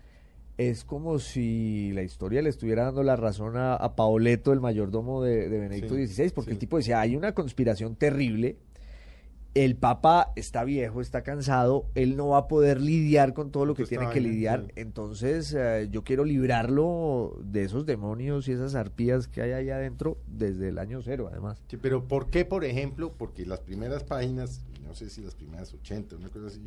es 0.59 0.85
como 0.85 1.19
si 1.19 1.91
la 1.95 2.03
historia 2.03 2.43
le 2.43 2.51
estuviera 2.51 2.85
dando 2.85 3.03
la 3.03 3.17
razón 3.17 3.57
a, 3.57 3.75
a 3.75 3.97
Paoleto, 3.97 4.53
el 4.53 4.61
mayordomo 4.61 5.23
de, 5.23 5.49
de 5.49 5.59
Benedicto 5.59 5.95
Sí, 5.95 6.07
XVI, 6.07 6.31
porque 6.35 6.51
sí. 6.51 6.53
el 6.55 6.59
tipo 6.59 6.77
decía, 6.77 7.01
hay 7.01 7.17
una 7.17 7.33
conspiración 7.33 7.97
terrible, 7.97 8.57
el 9.55 9.77
Papa 9.77 10.33
está 10.37 10.63
viejo, 10.63 11.01
está 11.01 11.23
cansado, 11.23 11.87
él 11.95 12.17
no 12.17 12.29
va 12.29 12.39
a 12.39 12.49
poder 12.49 12.81
lidiar 12.81 13.35
con 13.35 13.51
todo 13.51 13.67
lo 13.67 13.75
que 13.75 13.85
tiene 13.85 14.09
que 14.11 14.21
lidiar, 14.21 14.73
entonces 14.77 15.53
eh, 15.55 15.89
yo 15.91 16.05
quiero 16.05 16.25
librarlo 16.25 17.37
de 17.43 17.65
esos 17.65 17.85
demonios 17.85 18.47
y 18.49 18.53
esas 18.53 18.77
arpías 18.77 19.27
que 19.27 19.43
hay 19.43 19.53
allá 19.53 19.77
adentro 19.77 20.19
desde 20.29 20.69
el 20.69 20.79
año 20.79 21.03
cero, 21.03 21.29
además. 21.31 21.63
Sí, 21.69 21.77
pero 21.77 22.05
¿por 22.07 22.31
qué, 22.31 22.45
por 22.45 22.65
ejemplo? 22.65 23.13
Porque 23.17 23.45
las 23.45 23.61
primeras 23.61 24.05
páginas, 24.05 24.63
no 24.87 24.95
sé 24.95 25.11
si 25.11 25.21
las 25.21 25.35
primeras 25.35 25.75
80, 25.75 26.17
una 26.17 26.29
cosa 26.29 26.47
así, 26.47 26.61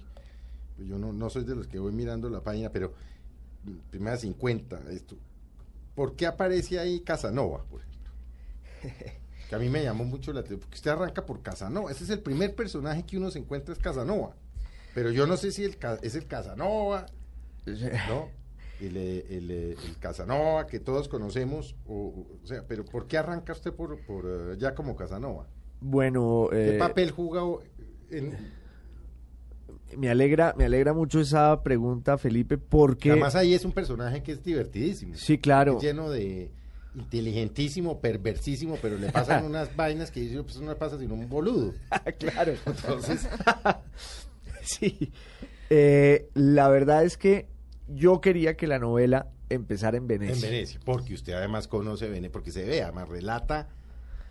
pues 0.75 0.87
yo 0.87 0.97
no, 0.97 1.13
no 1.13 1.29
soy 1.29 1.45
de 1.45 1.55
los 1.55 1.67
que 1.67 1.79
voy 1.79 1.93
mirando 1.93 2.29
la 2.29 2.41
página, 2.41 2.69
pero 2.69 2.93
primeras 3.91 4.21
50, 4.21 4.81
esto. 4.91 5.15
¿Por 5.95 6.15
qué 6.15 6.25
aparece 6.25 6.79
ahí 6.79 6.99
Casanova, 6.99 7.63
por 7.69 7.81
ejemplo? 7.81 9.13
Que 9.53 9.57
a 9.57 9.59
mí 9.59 9.69
me 9.69 9.83
llamó 9.83 10.03
mucho 10.03 10.33
la 10.33 10.39
atención, 10.39 10.61
porque 10.61 10.77
usted 10.77 10.89
arranca 10.89 11.27
por 11.27 11.43
Casanova, 11.43 11.91
ese 11.91 12.05
es 12.05 12.09
el 12.09 12.21
primer 12.21 12.55
personaje 12.55 13.03
que 13.05 13.19
uno 13.19 13.29
se 13.29 13.37
encuentra 13.37 13.71
es 13.71 13.79
Casanova, 13.79 14.35
pero 14.95 15.11
yo 15.11 15.27
no 15.27 15.37
sé 15.37 15.51
si 15.51 15.63
el, 15.63 15.77
es 16.01 16.15
el 16.15 16.25
Casanova, 16.25 17.05
¿no? 17.67 18.29
El, 18.81 18.97
eh, 18.97 19.25
el, 19.29 19.51
eh, 19.51 19.75
el 19.85 19.97
Casanova 19.99 20.65
que 20.65 20.79
todos 20.79 21.07
conocemos, 21.07 21.75
o, 21.87 22.25
sea, 22.45 22.63
pero 22.67 22.83
¿por 22.83 23.05
qué 23.05 23.19
arranca 23.19 23.53
usted 23.53 23.71
por, 23.71 23.99
por 23.99 24.25
eh, 24.25 24.57
ya 24.57 24.73
como 24.73 24.95
Casanova? 24.95 25.45
Bueno, 25.79 26.47
¿Qué 26.49 26.71
eh, 26.75 26.79
papel 26.79 27.11
juega 27.11 27.43
o- 27.43 27.61
en, 28.09 28.35
me 29.95 30.09
alegra, 30.09 30.55
me 30.57 30.65
alegra 30.65 30.93
mucho 30.93 31.19
esa 31.19 31.61
pregunta, 31.61 32.17
Felipe, 32.17 32.57
porque 32.57 33.11
Además 33.11 33.35
ahí 33.35 33.53
es 33.53 33.63
un 33.63 33.71
personaje 33.71 34.23
que 34.23 34.31
es 34.31 34.43
divertidísimo. 34.43 35.13
sí, 35.15 35.37
claro, 35.37 35.77
Es 35.77 35.83
lleno 35.83 36.09
de 36.09 36.51
inteligentísimo, 36.95 37.99
perversísimo, 37.99 38.77
pero 38.81 38.97
le 38.97 39.11
pasan 39.11 39.45
unas 39.45 39.75
vainas 39.75 40.11
que 40.11 40.21
dice, 40.21 40.41
pues 40.43 40.59
no 40.59 40.69
le 40.69 40.75
pasa 40.75 40.97
sino 40.99 41.13
un 41.15 41.27
boludo. 41.29 41.73
claro. 42.19 42.53
Entonces, 42.65 43.27
Sí. 44.63 45.11
Eh, 45.69 46.29
la 46.35 46.67
verdad 46.69 47.03
es 47.03 47.17
que 47.17 47.47
yo 47.87 48.21
quería 48.21 48.55
que 48.55 48.67
la 48.67 48.79
novela 48.79 49.27
empezara 49.49 49.97
en 49.97 50.07
Venecia. 50.07 50.35
en 50.35 50.41
Venecia, 50.53 50.79
porque 50.85 51.13
usted 51.13 51.33
además 51.33 51.67
conoce 51.67 52.07
Venecia, 52.07 52.31
porque 52.31 52.51
se 52.51 52.63
ve, 52.63 52.81
además 52.81 53.09
relata, 53.09 53.67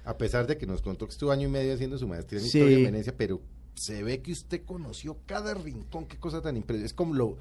a 0.04 0.16
pesar 0.16 0.46
de 0.46 0.56
que 0.56 0.66
nos 0.66 0.82
contó 0.82 1.06
que 1.06 1.12
estuvo 1.12 1.30
año 1.32 1.48
y 1.48 1.50
medio 1.50 1.74
haciendo 1.74 1.98
su 1.98 2.08
maestría 2.08 2.40
en 2.40 2.46
Sí. 2.46 2.58
historia 2.58 2.78
en 2.78 2.84
Venecia, 2.84 3.14
pero 3.16 3.40
se 3.74 4.02
ve 4.02 4.20
que 4.22 4.32
usted 4.32 4.62
conoció 4.64 5.18
cada 5.26 5.54
rincón, 5.54 6.06
qué 6.06 6.18
cosa 6.18 6.40
tan 6.42 6.56
impresionante. 6.56 6.86
Es 6.86 6.94
como 6.94 7.14
lo, 7.14 7.38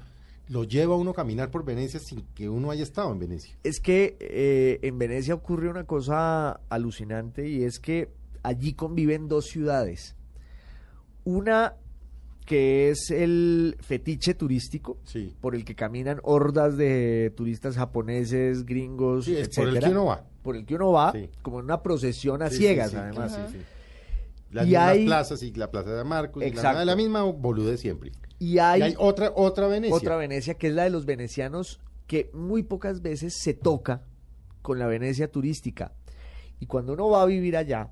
lo 0.48 0.64
lleva 0.64 0.94
a 0.94 0.98
uno 0.98 1.12
a 1.12 1.14
caminar 1.14 1.50
por 1.50 1.64
Venecia 1.64 2.00
sin 2.00 2.22
que 2.34 2.48
uno 2.48 2.70
haya 2.70 2.82
estado 2.82 3.10
en 3.12 3.18
Venecia. 3.18 3.56
Es 3.62 3.80
que 3.80 4.16
eh, 4.20 4.78
en 4.82 4.98
Venecia 4.98 5.34
ocurre 5.34 5.68
una 5.68 5.84
cosa 5.84 6.60
alucinante 6.68 7.48
y 7.48 7.62
es 7.64 7.78
que 7.80 8.10
allí 8.42 8.74
conviven 8.74 9.28
dos 9.28 9.46
ciudades. 9.46 10.16
Una 11.24 11.74
que 12.44 12.90
es 12.90 13.10
el 13.10 13.76
fetiche 13.80 14.34
turístico, 14.34 14.98
Sí. 15.04 15.32
por 15.40 15.54
el 15.54 15.64
que 15.64 15.76
caminan 15.76 16.18
hordas 16.24 16.76
de 16.76 17.32
turistas 17.36 17.76
japoneses, 17.76 18.66
gringos, 18.66 19.26
Sí, 19.26 19.36
es 19.36 19.48
por 19.50 19.68
el 19.68 19.76
etcétera. 19.76 19.86
que 19.88 19.92
uno 19.92 20.04
va. 20.06 20.24
Por 20.42 20.56
el 20.56 20.66
que 20.66 20.74
uno 20.74 20.90
va, 20.90 21.12
Sí. 21.12 21.30
como 21.40 21.60
en 21.60 21.66
una 21.66 21.82
procesión 21.82 22.42
a 22.42 22.50
ciegas, 22.50 22.94
además. 22.94 23.32
sí, 23.48 23.58
sí. 23.58 23.64
Las 24.50 24.64
Y 24.66 24.70
mismas 24.70 24.88
hay- 24.88 25.04
plazas 25.06 25.42
y 25.44 25.52
la 25.52 25.70
plaza 25.70 25.94
de 25.94 26.04
Marcos, 26.04 26.42
y 26.44 26.50
la, 26.50 26.96
misma 26.96 27.22
bolude 27.22 27.78
siempre. 27.78 28.10
Y 28.42 28.58
hay, 28.58 28.80
y 28.80 28.82
hay 28.82 28.94
otra, 28.98 29.30
otra 29.36 29.68
Venecia. 29.68 29.94
otra 29.94 30.16
Venecia 30.16 30.54
que 30.54 30.66
es 30.66 30.74
la 30.74 30.82
de 30.82 30.90
los 30.90 31.06
venecianos 31.06 31.78
que 32.08 32.28
muy 32.34 32.64
pocas 32.64 33.00
veces 33.00 33.34
se 33.40 33.54
toca 33.54 34.02
con 34.62 34.80
la 34.80 34.88
Venecia 34.88 35.30
turística. 35.30 35.92
Y 36.58 36.66
cuando 36.66 36.94
uno 36.94 37.08
va 37.08 37.22
a 37.22 37.26
vivir 37.26 37.56
allá, 37.56 37.90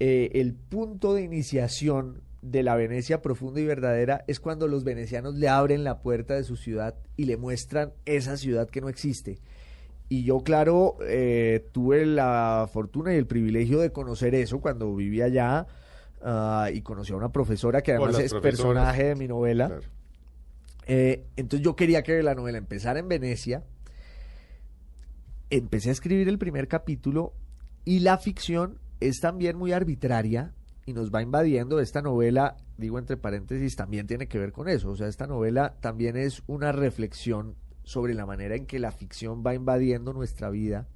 eh, 0.00 0.30
el 0.34 0.54
punto 0.54 1.14
de 1.14 1.22
iniciación 1.22 2.22
de 2.40 2.64
la 2.64 2.74
Venecia 2.74 3.22
profunda 3.22 3.60
y 3.60 3.64
verdadera 3.64 4.24
es 4.26 4.40
cuando 4.40 4.66
los 4.66 4.82
venecianos 4.82 5.36
le 5.36 5.48
abren 5.48 5.84
la 5.84 6.00
puerta 6.00 6.34
de 6.34 6.42
su 6.42 6.56
ciudad 6.56 6.96
y 7.16 7.26
le 7.26 7.36
muestran 7.36 7.92
esa 8.04 8.36
ciudad 8.36 8.68
que 8.68 8.80
no 8.80 8.88
existe. 8.88 9.38
Y 10.08 10.24
yo, 10.24 10.40
claro, 10.40 10.96
eh, 11.06 11.68
tuve 11.70 12.04
la 12.04 12.68
fortuna 12.72 13.14
y 13.14 13.16
el 13.16 13.28
privilegio 13.28 13.78
de 13.78 13.92
conocer 13.92 14.34
eso 14.34 14.60
cuando 14.60 14.92
vivía 14.96 15.26
allá 15.26 15.68
ah, 16.24 16.68
y 16.72 16.82
conocí 16.82 17.12
a 17.12 17.16
una 17.16 17.30
profesora 17.30 17.82
que 17.82 17.92
además 17.92 18.18
es 18.18 18.34
personaje 18.34 19.04
de 19.04 19.14
mi 19.14 19.28
novela. 19.28 19.68
Claro. 19.68 19.82
Eh, 20.86 21.26
entonces 21.36 21.64
yo 21.64 21.76
quería 21.76 22.02
que 22.02 22.22
la 22.22 22.34
novela 22.34 22.58
empezara 22.58 22.98
en 22.98 23.08
Venecia 23.08 23.62
empecé 25.52 25.90
a 25.90 25.92
escribir 25.92 26.28
el 26.30 26.38
primer 26.38 26.66
capítulo 26.66 27.34
y 27.84 27.98
la 27.98 28.16
ficción 28.16 28.78
es 29.00 29.20
también 29.20 29.58
muy 29.58 29.72
arbitraria 29.72 30.54
y 30.86 30.94
nos 30.94 31.12
va 31.12 31.20
invadiendo. 31.20 31.78
Esta 31.78 32.00
novela, 32.00 32.56
digo 32.78 32.98
entre 32.98 33.18
paréntesis, 33.18 33.76
también 33.76 34.06
tiene 34.06 34.28
que 34.28 34.38
ver 34.38 34.52
con 34.52 34.68
eso. 34.68 34.88
O 34.88 34.96
sea, 34.96 35.08
esta 35.08 35.26
novela 35.26 35.76
también 35.80 36.16
es 36.16 36.42
una 36.46 36.72
reflexión 36.72 37.56
sobre 37.84 38.14
la 38.14 38.24
manera 38.24 38.56
en 38.56 38.64
que 38.64 38.78
la 38.78 38.92
ficción 38.92 39.42
va 39.46 39.54
invadiendo 39.54 40.14
nuestra 40.14 40.48
vida 40.48 40.88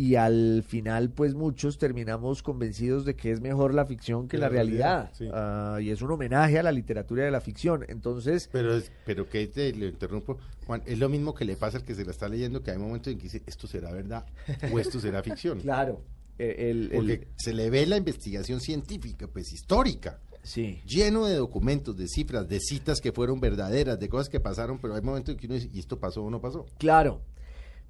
y 0.00 0.14
al 0.14 0.62
final 0.64 1.10
pues 1.10 1.34
muchos 1.34 1.76
terminamos 1.76 2.42
convencidos 2.44 3.04
de 3.04 3.16
que 3.16 3.32
es 3.32 3.40
mejor 3.40 3.74
la 3.74 3.84
ficción 3.84 4.28
que 4.28 4.38
la, 4.38 4.48
realidad, 4.48 5.10
sí. 5.12 5.28
Ah, 5.32 5.78
y 5.82 5.90
es 5.90 6.02
un 6.02 6.12
homenaje 6.12 6.56
a 6.56 6.62
la 6.62 6.70
literatura 6.70 7.24
de 7.24 7.32
la 7.32 7.40
ficción 7.40 7.84
entonces 7.88 8.48
Pero, 8.52 8.76
es- 8.76 8.92
pero 9.04 9.28
que 9.28 9.46
te 9.48 9.72
lo 9.74 9.86
interrumpo, 9.86 10.38
Juan, 10.68 10.82
es 10.86 11.00
lo 11.00 11.08
mismo 11.08 11.34
que 11.34 11.44
le 11.44 11.56
pasa 11.56 11.78
al 11.78 11.84
que 11.84 11.96
se 11.96 12.04
la 12.04 12.12
está 12.12 12.28
leyendo, 12.28 12.62
que 12.62 12.70
hay 12.70 12.78
momentos 12.78 13.12
en 13.12 13.18
que 13.18 13.24
dice, 13.24 13.42
esto 13.46 13.66
será 13.66 13.90
verdad 13.90 14.24
o 14.72 14.78
esto 14.78 15.00
será 15.00 15.20
ficción. 15.24 15.58
claro 15.62 16.00
eh, 16.38 16.70
el, 16.70 16.82
el- 16.84 16.90
Porque 16.92 17.26
se 17.36 17.52
le 17.52 17.68
ve 17.68 17.84
la 17.84 17.96
investigación 17.96 18.60
científica, 18.60 19.26
pues 19.26 19.52
histórica, 19.52 20.20
sí 20.44 20.80
lleno 20.86 21.26
de 21.26 21.34
documentos, 21.34 21.96
de 21.96 22.06
cifras, 22.06 22.48
de 22.48 22.60
citas 22.60 23.00
que 23.00 23.10
fueron 23.10 23.40
verdaderas, 23.40 23.98
de 23.98 24.08
cosas 24.08 24.28
que 24.28 24.38
pasaron, 24.38 24.78
pero 24.78 24.94
hay 24.94 25.02
momentos 25.02 25.32
en 25.34 25.40
que 25.40 25.46
uno 25.46 25.56
dice, 25.56 25.68
¿y 25.72 25.80
esto 25.80 25.98
pasó 25.98 26.22
o 26.22 26.30
no 26.30 26.40
pasó? 26.40 26.66
Claro, 26.78 27.20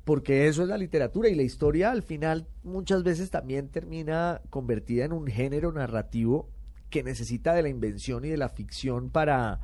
porque 0.09 0.49
eso 0.49 0.63
es 0.63 0.69
la 0.69 0.79
literatura 0.79 1.29
y 1.29 1.35
la 1.35 1.43
historia 1.43 1.91
al 1.91 2.03
final 2.03 2.47
muchas 2.63 3.03
veces 3.03 3.29
también 3.29 3.69
termina 3.69 4.41
convertida 4.49 5.05
en 5.05 5.13
un 5.13 5.27
género 5.27 5.71
narrativo 5.71 6.49
que 6.89 7.03
necesita 7.03 7.53
de 7.53 7.61
la 7.61 7.69
invención 7.69 8.25
y 8.25 8.31
de 8.31 8.39
la 8.39 8.49
ficción 8.49 9.11
para, 9.11 9.61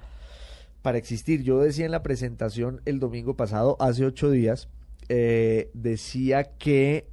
para 0.82 0.98
existir. 0.98 1.42
Yo 1.44 1.60
decía 1.60 1.86
en 1.86 1.92
la 1.92 2.02
presentación 2.02 2.82
el 2.84 3.00
domingo 3.00 3.36
pasado, 3.36 3.78
hace 3.80 4.04
ocho 4.04 4.30
días, 4.30 4.68
eh, 5.08 5.70
decía 5.72 6.44
que 6.58 7.08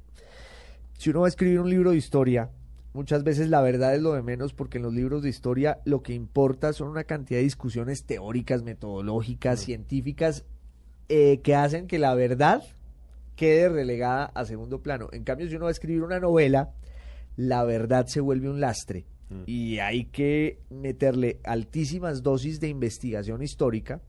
si 0.98 1.08
uno 1.08 1.20
va 1.20 1.26
a 1.26 1.30
escribir 1.30 1.60
un 1.60 1.70
libro 1.70 1.92
de 1.92 1.96
historia, 1.96 2.50
muchas 2.92 3.24
veces 3.24 3.48
la 3.48 3.62
verdad 3.62 3.94
es 3.94 4.02
lo 4.02 4.12
de 4.12 4.20
menos 4.20 4.52
porque 4.52 4.76
en 4.76 4.82
los 4.82 4.92
libros 4.92 5.22
de 5.22 5.30
historia 5.30 5.80
lo 5.86 6.02
que 6.02 6.12
importa 6.12 6.74
son 6.74 6.88
una 6.88 7.04
cantidad 7.04 7.38
de 7.38 7.44
discusiones 7.44 8.04
teóricas, 8.04 8.62
metodológicas, 8.62 9.58
científicas, 9.58 10.44
eh, 11.08 11.40
que 11.42 11.54
hacen 11.54 11.86
que 11.86 11.98
la 11.98 12.14
verdad 12.14 12.62
quede 13.42 13.68
relegada 13.68 14.26
a 14.26 14.44
segundo 14.44 14.82
plano. 14.82 15.08
En 15.10 15.24
cambio, 15.24 15.48
si 15.48 15.56
uno 15.56 15.64
va 15.64 15.70
a 15.70 15.72
escribir 15.72 16.04
una 16.04 16.20
novela, 16.20 16.70
la 17.34 17.64
verdad 17.64 18.06
se 18.06 18.20
vuelve 18.20 18.48
un 18.48 18.60
lastre 18.60 19.04
y 19.46 19.80
hay 19.80 20.04
que 20.04 20.60
meterle 20.70 21.40
altísimas 21.42 22.22
dosis 22.22 22.60
de 22.60 22.68
investigación 22.68 23.42
histórica 23.42 24.00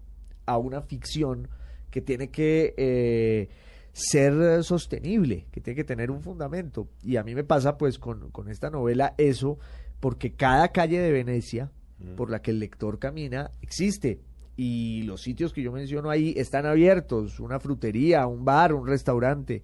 a 0.45 0.59
una 0.59 0.83
ficción 0.83 1.47
que 1.89 1.99
tiene 1.99 2.29
que 2.29 2.75
eh, 2.77 3.49
ser 3.91 4.63
sostenible, 4.63 5.47
que 5.49 5.61
tiene 5.61 5.77
que 5.77 5.83
tener 5.83 6.11
un 6.11 6.21
fundamento. 6.21 6.87
Y 7.01 7.15
a 7.15 7.23
mí 7.23 7.33
me 7.33 7.43
pasa 7.43 7.75
pues 7.75 7.97
con, 7.97 8.29
con 8.29 8.49
esta 8.49 8.69
novela 8.69 9.15
eso, 9.17 9.57
porque 9.99 10.33
cada 10.33 10.67
calle 10.67 10.99
de 10.99 11.11
Venecia 11.11 11.71
por 12.15 12.29
la 12.29 12.43
que 12.43 12.51
el 12.51 12.59
lector 12.59 12.99
camina 12.99 13.49
existe. 13.63 14.19
Y 14.55 15.01
los 15.03 15.21
sitios 15.21 15.51
que 15.53 15.63
yo 15.63 15.71
menciono 15.71 16.09
ahí 16.09 16.33
están 16.37 16.65
abiertos, 16.65 17.39
una 17.39 17.59
frutería, 17.59 18.27
un 18.27 18.45
bar, 18.45 18.73
un 18.73 18.87
restaurante. 18.87 19.63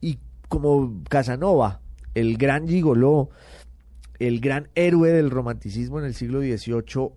Y 0.00 0.18
como 0.48 1.02
Casanova, 1.08 1.80
el 2.14 2.36
gran 2.36 2.68
gigoló, 2.68 3.30
el 4.18 4.40
gran 4.40 4.68
héroe 4.74 5.10
del 5.12 5.30
romanticismo 5.30 5.98
en 5.98 6.04
el 6.04 6.14
siglo 6.14 6.40
XVIII, 6.40 7.10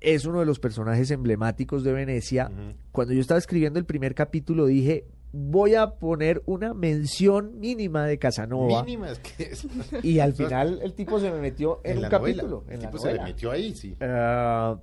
es 0.00 0.26
uno 0.26 0.40
de 0.40 0.46
los 0.46 0.58
personajes 0.58 1.10
emblemáticos 1.10 1.84
de 1.84 1.92
Venecia. 1.92 2.50
Cuando 2.90 3.14
yo 3.14 3.20
estaba 3.20 3.38
escribiendo 3.38 3.78
el 3.78 3.86
primer 3.86 4.14
capítulo 4.14 4.66
dije, 4.66 5.06
voy 5.32 5.74
a 5.76 5.86
poner 5.92 6.42
una 6.44 6.74
mención 6.74 7.58
mínima 7.60 8.04
de 8.04 8.18
Casanova. 8.18 8.82
Mínima 8.84 9.10
es 9.10 9.18
que 9.20 9.44
es- 9.44 9.66
Y 10.02 10.18
al 10.18 10.32
final 10.34 10.80
el 10.82 10.92
tipo 10.92 11.18
se 11.18 11.30
me 11.30 11.40
metió 11.40 11.80
en, 11.84 11.96
un 11.96 12.02
la 12.02 12.08
novela. 12.10 12.42
capítulo. 12.42 12.64
El 12.68 12.74
en 12.74 12.82
la 12.82 12.86
tipo 12.90 12.98
se 12.98 13.08
novela. 13.08 13.24
metió 13.24 13.50
ahí, 13.52 13.74
sí. 13.74 13.96
Ah, 14.00 14.76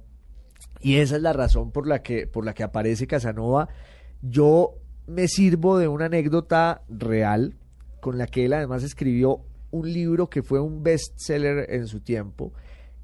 y 0.81 0.98
esa 0.98 1.15
es 1.17 1.21
la 1.21 1.33
razón 1.33 1.71
por 1.71 1.88
la 1.88 2.01
que 2.01 2.27
por 2.27 2.46
la 2.46 2.53
que 2.53 2.63
aparece 2.63 3.07
Casanova. 3.07 3.70
Yo 4.22 4.75
me 5.07 5.27
sirvo 5.27 5.77
de 5.77 5.87
una 5.87 6.05
anécdota 6.05 6.81
real 6.89 7.55
con 8.01 8.18
la 8.18 8.27
que 8.27 8.46
él 8.46 8.53
además 8.53 8.83
escribió 8.83 9.42
un 9.72 9.92
libro 9.92 10.29
que 10.29 10.42
fue 10.44 10.59
un 10.59 10.83
bestseller 10.83 11.68
en 11.74 11.87
su 11.87 12.00
tiempo, 12.01 12.53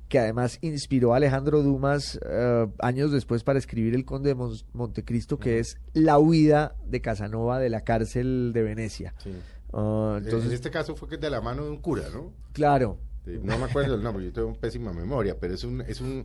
que 0.09 0.19
además 0.19 0.57
inspiró 0.61 1.13
a 1.13 1.17
Alejandro 1.17 1.61
Dumas 1.63 2.19
eh, 2.27 2.67
años 2.79 3.11
después 3.11 3.43
para 3.43 3.59
escribir 3.59 3.93
El 3.95 4.05
Conde 4.05 4.29
de 4.29 4.35
Mon- 4.35 4.55
Montecristo, 4.73 5.37
que 5.37 5.59
es 5.59 5.77
La 5.93 6.17
huida 6.19 6.75
de 6.85 7.01
Casanova 7.01 7.59
de 7.59 7.69
la 7.69 7.81
cárcel 7.81 8.51
de 8.53 8.63
Venecia. 8.63 9.13
sí. 9.23 9.31
Ah, 9.73 10.19
Entonces, 10.23 10.49
en 10.49 10.55
este 10.55 10.71
caso 10.71 10.95
fue 10.95 11.09
que 11.09 11.17
de 11.17 11.29
la 11.29 11.41
mano 11.41 11.65
de 11.65 11.69
un 11.71 11.77
cura, 11.81 12.03
¿no? 12.13 12.31
claro, 12.53 12.97
No 13.25 13.57
me 13.57 13.65
acuerdo 13.65 13.95
el 13.95 14.03
nombre, 14.03 14.23
yo 14.23 14.31
tengo 14.31 14.53
pésima 14.53 14.93
memoria, 14.93 15.35
pero 15.39 15.53
es 15.53 15.63
un, 15.65 15.81
es 15.81 15.99
un, 15.99 16.23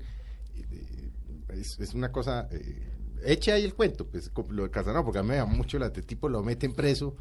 es, 1.54 1.78
es 1.80 1.94
una 1.94 2.10
cosa, 2.12 2.48
eh, 2.50 2.82
eche 3.24 3.52
ahí 3.52 3.64
el 3.64 3.74
cuento, 3.74 4.06
pues 4.06 4.30
lo 4.50 4.64
de 4.64 4.70
Casanova, 4.70 5.04
porque 5.04 5.18
a 5.18 5.22
mí 5.22 5.28
me 5.30 5.36
da 5.36 5.44
mucho 5.46 5.78
la 5.78 5.86
el 5.86 6.06
tipo 6.06 6.28
lo 6.28 6.42
meten 6.42 6.72
preso 6.74 7.16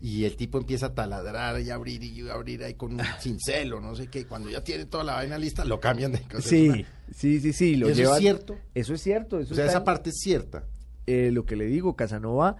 y 0.00 0.24
el 0.24 0.36
tipo 0.36 0.58
empieza 0.58 0.86
a 0.86 0.94
taladrar 0.94 1.60
y 1.60 1.70
abrir 1.70 2.02
y 2.02 2.28
abrir 2.28 2.62
ahí 2.64 2.74
con 2.74 2.92
un 2.94 3.00
cincel 3.20 3.72
o 3.72 3.80
no 3.80 3.94
sé 3.94 4.08
qué, 4.08 4.26
cuando 4.26 4.50
ya 4.50 4.62
tiene 4.62 4.84
toda 4.86 5.04
la 5.04 5.14
vaina 5.14 5.38
lista, 5.38 5.64
lo 5.64 5.80
cambian 5.80 6.12
de 6.12 6.20
casa. 6.22 6.48
sí, 6.48 6.84
sí, 7.14 7.40
sí, 7.40 7.52
sí, 7.52 7.76
lo 7.76 7.88
¿Eso 7.88 7.96
llevan- 8.02 8.14
es 8.16 8.20
cierto? 8.20 8.56
Eso 8.74 8.94
es 8.94 9.00
cierto. 9.02 9.38
Eso 9.40 9.52
O 9.52 9.56
sea, 9.56 9.66
esa 9.66 9.78
en- 9.78 9.84
parte 9.84 10.10
es 10.10 10.16
cierta. 10.20 10.64
eh, 11.06 11.30
lo 11.32 11.44
que 11.46 11.56
le 11.56 11.66
digo, 11.66 11.96
Casanova 11.96 12.56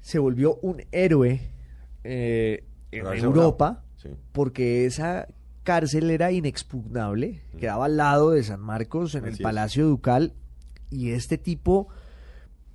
se 0.00 0.18
volvió 0.18 0.56
un 0.62 0.82
héroe 0.92 1.40
eh, 2.04 2.64
en 2.90 3.06
Europa 3.24 3.84
Sí. 3.96 4.10
porque 4.32 4.84
esa 4.86 5.26
cárcel 5.64 6.10
era 6.10 6.30
inexpugnable, 6.30 7.40
quedaba 7.58 7.86
al 7.86 7.96
lado 7.96 8.30
de 8.30 8.42
San 8.44 8.60
Marcos 8.60 9.14
en 9.14 9.22
Así 9.24 9.28
el 9.28 9.34
es. 9.34 9.40
Palacio 9.40 9.86
Ducal 9.88 10.32
y 10.90 11.10
este 11.10 11.38
tipo 11.38 11.88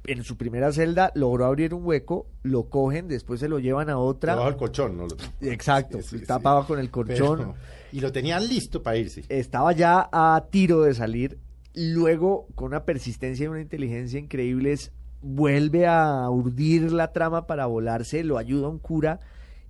en 0.05 0.23
su 0.23 0.37
primera 0.37 0.71
celda 0.73 1.11
logró 1.15 1.45
abrir 1.45 1.73
un 1.73 1.85
hueco, 1.85 2.25
lo 2.43 2.63
cogen, 2.69 3.07
después 3.07 3.39
se 3.39 3.47
lo 3.47 3.59
llevan 3.59 3.89
a 3.89 3.97
otra. 3.97 4.33
Debajo 4.33 4.49
del 4.49 4.57
colchón, 4.57 4.97
¿no? 4.97 5.07
Exacto, 5.41 6.01
Sí, 6.01 6.19
sí, 6.19 6.25
tapaba 6.25 6.61
sí. 6.61 6.67
con 6.67 6.79
el 6.79 6.89
colchón. 6.89 7.37
Pero- 7.37 7.55
y 7.91 7.99
lo 8.01 8.11
tenían 8.11 8.47
listo 8.47 8.81
para 8.83 8.97
irse. 8.97 9.23
estaba 9.29 9.71
ya 9.71 10.09
a 10.11 10.45
tiro 10.49 10.81
de 10.81 10.93
salir. 10.93 11.37
Luego, 11.75 12.47
con 12.55 12.67
una 12.67 12.83
persistencia 12.85 13.45
y 13.45 13.47
una 13.47 13.61
inteligencia 13.61 14.19
increíbles, 14.19 14.91
vuelve 15.21 15.85
a 15.85 16.27
urdir 16.29 16.91
la 16.91 17.11
trama 17.11 17.45
para 17.45 17.65
volarse, 17.67 18.23
lo 18.23 18.37
ayuda 18.37 18.67
un 18.69 18.79
cura 18.79 19.19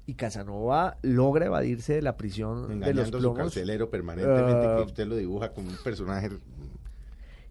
y 0.09 0.15
Casanova 0.15 0.97
logra 1.03 1.45
evadirse 1.45 1.93
de 1.93 2.01
la 2.01 2.17
prisión 2.17 2.63
de 2.63 2.67
los 2.67 2.71
engañando 2.75 3.01
a 3.01 3.05
su 3.05 3.11
plomos, 3.11 3.37
carcelero 3.37 3.89
permanentemente, 3.89 4.67
Ah. 4.67 4.75
que 4.77 4.83
usted 4.83 5.05
lo 5.07 5.15
dibuja 5.15 5.49
como 5.53 5.69
un 5.69 5.77
personaje 5.83 6.29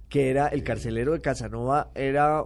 que 0.09 0.31
era 0.31 0.49
el 0.49 0.63
carcelero 0.65 1.13
de 1.13 1.21
Casanova, 1.21 1.91
era... 1.95 2.45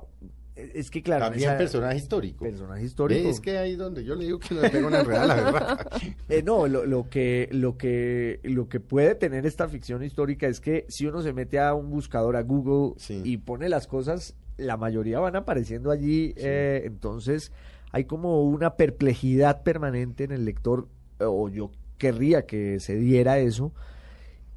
Es 0.55 0.91
que 0.91 1.03
claro, 1.03 1.25
también 1.27 1.49
esa- 1.49 1.57
personaje 1.59 1.97
histórico. 1.97 2.45
personaje 2.45 2.85
histórico. 2.85 3.27
Es 3.31 3.41
que 3.41 3.57
ahí 3.57 3.75
donde 3.75 4.05
yo 4.05 4.15
le 4.15 4.27
digo 4.27 4.39
que 4.39 4.55
no 4.55 4.61
le 4.61 4.69
pego 4.69 4.89
una 4.89 5.03
real, 5.03 5.29
la 5.29 5.35
verdad. 5.37 5.87
Eh, 6.29 6.43
no, 6.43 6.67
lo, 6.69 6.85
lo 6.85 7.09
que, 7.09 7.49
lo, 7.53 7.79
que, 7.79 8.39
lo 8.43 8.69
que 8.69 8.79
puede 8.79 9.15
tener 9.15 9.47
esta 9.47 9.67
ficción 9.69 10.03
histórica 10.05 10.47
es 10.49 10.61
que 10.61 10.85
si 10.89 11.07
uno 11.07 11.23
se 11.23 11.33
mete 11.33 11.59
a 11.59 11.73
un 11.73 11.89
buscador, 11.89 12.37
a 12.37 12.43
Google, 12.43 12.95
Sí. 12.99 13.23
y 13.25 13.39
pone 13.39 13.71
las 13.71 13.87
cosas, 13.87 14.35
la 14.59 14.77
mayoría 14.77 15.21
van 15.21 15.37
apareciendo 15.37 15.91
allí. 15.91 16.35
eh, 16.37 16.83
entonces 16.85 17.51
hay 17.93 18.05
como 18.05 18.43
una 18.43 18.77
perplejidad 18.77 19.63
permanente 19.63 20.25
en 20.25 20.33
el 20.33 20.45
lector, 20.45 20.89
eh, 21.21 21.25
o 21.25 21.49
yo 21.49 21.71
querría 21.99 22.47
que 22.47 22.81
se 22.81 22.97
diera 22.97 23.39
eso. 23.39 23.73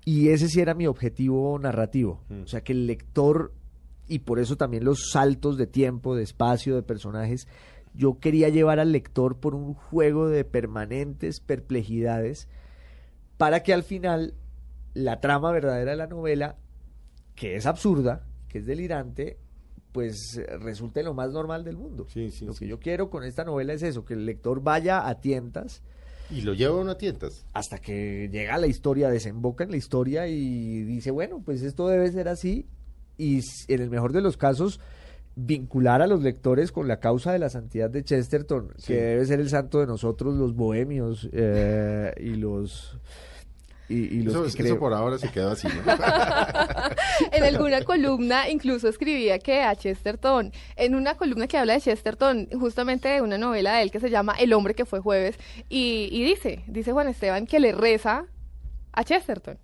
Y 0.05 0.29
ese 0.29 0.47
sí 0.47 0.61
era 0.61 0.73
mi 0.73 0.87
objetivo 0.87 1.57
narrativo. 1.59 2.23
Mm. 2.29 2.43
O 2.43 2.47
sea, 2.47 2.61
que 2.61 2.71
el 2.71 2.87
lector, 2.87 3.53
y 4.07 4.19
por 4.19 4.39
eso 4.39 4.55
también 4.55 4.85
los 4.85 5.11
saltos 5.11 5.57
de 5.57 5.67
tiempo, 5.67 6.15
de 6.15 6.23
espacio, 6.23 6.75
de 6.75 6.83
personajes, 6.83 7.47
yo 7.93 8.19
quería 8.19 8.49
llevar 8.49 8.79
al 8.79 8.91
lector 8.91 9.39
por 9.39 9.53
un 9.53 9.73
juego 9.73 10.27
de 10.27 10.43
permanentes 10.43 11.39
perplejidades 11.39 12.47
para 13.37 13.63
que 13.63 13.73
al 13.73 13.83
final 13.83 14.33
la 14.93 15.19
trama 15.19 15.51
verdadera 15.51 15.91
de 15.91 15.97
la 15.97 16.07
novela, 16.07 16.55
que 17.35 17.55
es 17.55 17.65
absurda, 17.65 18.25
que 18.47 18.59
es 18.59 18.65
delirante, 18.65 19.37
pues 19.95 20.39
resulte 20.59 21.01
lo 21.03 21.13
más 21.13 21.31
normal 21.31 21.63
del 21.63 21.77
mundo. 21.77 22.05
Sí, 22.13 22.29
sí, 22.29 22.45
lo 22.45 22.51
sí. 22.53 22.59
que 22.59 22.67
yo 22.67 22.79
quiero 22.79 23.09
con 23.09 23.23
esta 23.23 23.45
novela 23.45 23.71
es 23.73 23.81
eso, 23.81 24.03
que 24.03 24.13
el 24.13 24.25
lector 24.25 24.61
vaya 24.61 25.07
a 25.07 25.21
tientas 25.21 25.81
Y 26.29 26.41
lo 26.41 26.53
lleva 26.53 26.75
uno 26.75 26.91
a 26.91 26.97
tientas. 26.97 27.45
hasta 27.53 27.79
que 27.79 28.27
llega 28.29 28.57
la 28.57 28.67
historia, 28.67 29.09
desemboca 29.09 29.63
en 29.63 29.71
la 29.71 29.77
historia 29.77 30.27
y 30.27 30.83
dice, 30.83 31.11
bueno, 31.11 31.41
pues 31.45 31.61
esto 31.61 31.87
debe 31.87 32.11
ser 32.11 32.27
así 32.27 32.65
y 33.17 33.39
en 33.69 33.81
el 33.81 33.89
mejor 33.89 34.11
de 34.11 34.19
los 34.21 34.35
casos 34.35 34.81
vincular 35.37 36.01
a 36.01 36.07
los 36.07 36.21
lectores 36.21 36.71
con 36.71 36.87
la 36.87 36.99
causa 36.99 37.31
de 37.31 37.39
la 37.39 37.49
santidad 37.49 37.89
de 37.89 38.03
Chesterton, 38.03 38.73
Sí. 38.77 38.87
que 38.93 39.01
debe 39.01 39.25
ser 39.25 39.39
el 39.39 39.49
santo 39.49 39.79
de 39.79 39.87
nosotros 39.87 40.35
los 40.35 40.53
bohemios 40.55 41.29
eh, 41.31 42.13
y 42.19 42.35
los 42.35 42.97
Y, 43.87 43.95
y 43.95 44.23
los 44.23 44.33
Eso, 44.47 44.57
que 44.57 44.63
eso 44.63 44.79
por 44.79 44.93
ahora 44.93 45.17
se 45.17 45.29
quedó 45.29 45.51
así, 45.51 45.67
¿no? 45.67 45.73
En 47.31 47.43
alguna 47.43 47.83
columna 47.83 48.49
incluso 48.49 48.87
escribía 48.87 49.39
que 49.39 49.61
a 49.61 49.75
Chesterton, 49.75 50.51
en 50.75 50.95
una 50.95 51.15
columna 51.15 51.47
que 51.47 51.57
habla 51.57 51.73
de 51.73 51.81
Chesterton, 51.81 52.49
justamente 52.59 53.09
de 53.09 53.21
una 53.21 53.37
novela 53.37 53.75
de 53.75 53.83
él 53.83 53.91
que 53.91 53.99
se 53.99 54.09
llama 54.09 54.33
El 54.39 54.53
hombre 54.53 54.73
que 54.73 54.85
fue 54.85 54.99
jueves, 55.01 55.37
y, 55.69 56.09
y 56.11 56.23
dice, 56.23 56.63
dice 56.67 56.91
Juan 56.91 57.07
Esteban 57.07 57.45
que 57.45 57.59
le 57.59 57.73
reza 57.73 58.25
a 58.91 59.03
Chesterton. 59.03 59.57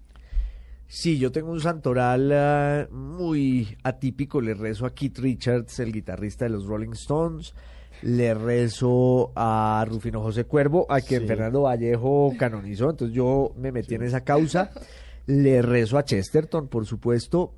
Sí, 0.94 1.18
yo 1.18 1.32
tengo 1.32 1.52
un 1.54 1.62
santoral 1.62 2.32
ah, 2.34 2.88
muy 2.92 3.78
atípico. 3.82 4.42
Le 4.42 4.54
rezo 4.54 4.86
a 4.86 4.94
Keith 4.94 5.20
Richards, 5.20 5.80
el 5.80 5.94
guitarrista 5.94 6.44
de 6.44 6.50
los 6.50 6.66
Rolling 6.66 6.92
Stones. 6.92 7.54
Le 8.02 8.34
rezo 8.34 9.32
a 9.36 9.86
Rufino 9.88 10.22
José 10.22 10.46
Cuervo, 10.46 10.86
a 10.90 11.02
quien 11.02 11.22
Sí. 11.22 11.28
Fernando 11.28 11.62
Vallejo 11.64 12.34
canonizó. 12.38 12.90
Entonces 12.90 13.16
yo 13.16 13.54
me 13.58 13.72
metí 13.72 13.96
en 13.96 14.04
esa 14.04 14.22
causa. 14.22 14.72
Le 15.28 15.62
rezo 15.62 15.98
a 15.98 16.04
Chesterton, 16.06 16.68
por 16.68 16.86
supuesto. 16.86 17.54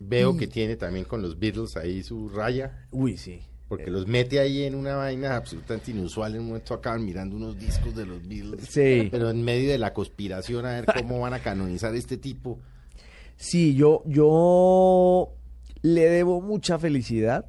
Veo 0.00 0.36
que 0.36 0.46
tiene 0.46 0.76
también 0.76 1.04
con 1.06 1.22
los 1.22 1.38
Beatles 1.38 1.76
ahí 1.76 2.02
su 2.04 2.28
raya, 2.28 2.86
Uy, 2.92 3.16
sí. 3.16 3.40
porque 3.66 3.90
los 3.90 4.06
mete 4.06 4.38
ahí 4.38 4.62
en 4.62 4.76
una 4.76 4.94
vaina 4.94 5.34
absolutamente 5.36 5.90
inusual. 5.90 6.34
En 6.34 6.42
un 6.42 6.46
momento 6.48 6.74
acaban 6.74 7.04
mirando 7.04 7.34
unos 7.34 7.58
discos 7.58 7.96
de 7.96 8.06
los 8.06 8.22
Beatles. 8.28 8.66
Sí. 8.68 9.08
Pero 9.10 9.30
en 9.30 9.42
medio 9.42 9.70
de 9.70 9.78
la 9.78 9.92
conspiración 9.92 10.66
a 10.66 10.72
ver 10.80 10.86
cómo 10.96 11.18
van 11.20 11.34
a 11.34 11.40
canonizar 11.40 11.94
este 11.96 12.16
tipo. 12.16 12.58
Sí, 13.36 13.74
yo, 13.74 14.02
yo 14.06 15.30
le 15.82 16.08
debo 16.10 16.40
mucha 16.42 16.78
felicidad 16.78 17.46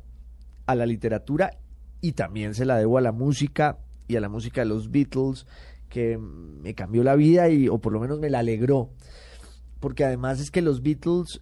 a 0.66 0.74
la 0.76 0.86
literatura 0.88 1.52
y 2.02 2.14
también 2.14 2.54
se 2.54 2.66
la 2.66 2.78
debo 2.78 2.98
a 2.98 3.02
la 3.02 3.12
música 3.12 3.78
y 4.08 4.16
a 4.16 4.22
la 4.22 4.30
música 4.30 4.62
de 4.62 4.66
los 4.66 4.92
Beatles 4.92 5.46
que 5.90 6.18
me 6.18 6.74
cambió 6.76 7.04
la 7.04 7.16
vida 7.16 7.50
y 7.50 7.68
o 7.68 7.80
por 7.80 7.94
lo 7.94 8.00
menos 8.00 8.20
me 8.20 8.30
la 8.30 8.40
alegró 8.40 8.90
porque 9.80 10.04
además 10.06 10.40
es 10.40 10.52
que 10.52 10.62
los 10.62 10.82
Beatles 10.82 11.42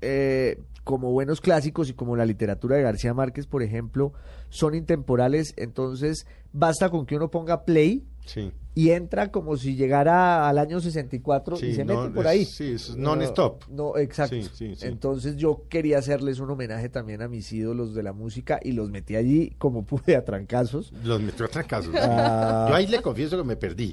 eh, 0.00 0.60
como 0.84 1.10
buenos 1.10 1.40
clásicos 1.40 1.90
y 1.90 1.94
como 1.94 2.16
la 2.16 2.26
literatura 2.26 2.76
de 2.76 2.82
García 2.82 3.14
Márquez 3.14 3.46
por 3.46 3.62
ejemplo 3.62 4.12
son 4.48 4.74
intemporales 4.74 5.54
entonces 5.56 6.26
basta 6.52 6.90
con 6.90 7.06
que 7.06 7.16
uno 7.16 7.30
ponga 7.30 7.64
play 7.64 8.04
Sí. 8.24 8.52
Y 8.78 8.90
entra 8.90 9.32
como 9.32 9.56
si 9.56 9.74
llegara 9.74 10.48
al 10.48 10.56
año 10.56 10.78
64 10.80 11.56
y 11.56 11.58
Sí, 11.58 11.74
se 11.74 11.84
no, 11.84 12.02
mete 12.02 12.14
por 12.14 12.26
es- 12.26 12.30
ahí. 12.30 12.44
sí, 12.44 12.72
es 12.74 12.94
non-stop. 12.96 13.64
No, 13.68 13.96
exacto. 13.96 14.36
Sí, 14.36 14.42
sí, 14.54 14.76
sí. 14.76 14.86
Entonces 14.86 15.36
yo 15.36 15.64
quería 15.68 15.98
hacerles 15.98 16.38
un 16.38 16.48
homenaje 16.50 16.88
también 16.88 17.20
a 17.22 17.26
mis 17.26 17.52
ídolos 17.52 17.92
de 17.92 18.04
la 18.04 18.12
música 18.12 18.60
y 18.62 18.70
los 18.72 18.88
metí 18.90 19.16
allí 19.16 19.50
como 19.58 19.84
pude 19.84 20.14
a 20.14 20.24
trancazos. 20.24 20.92
Los 21.02 21.20
metió 21.20 21.46
a 21.46 21.48
trancazos. 21.48 21.90
sí. 21.92 21.98
Ah. 22.00 22.66
Yo 22.68 22.74
ahí 22.76 22.86
le 22.86 23.02
confieso 23.02 23.36
que 23.36 23.42
me 23.42 23.56
perdí. 23.56 23.90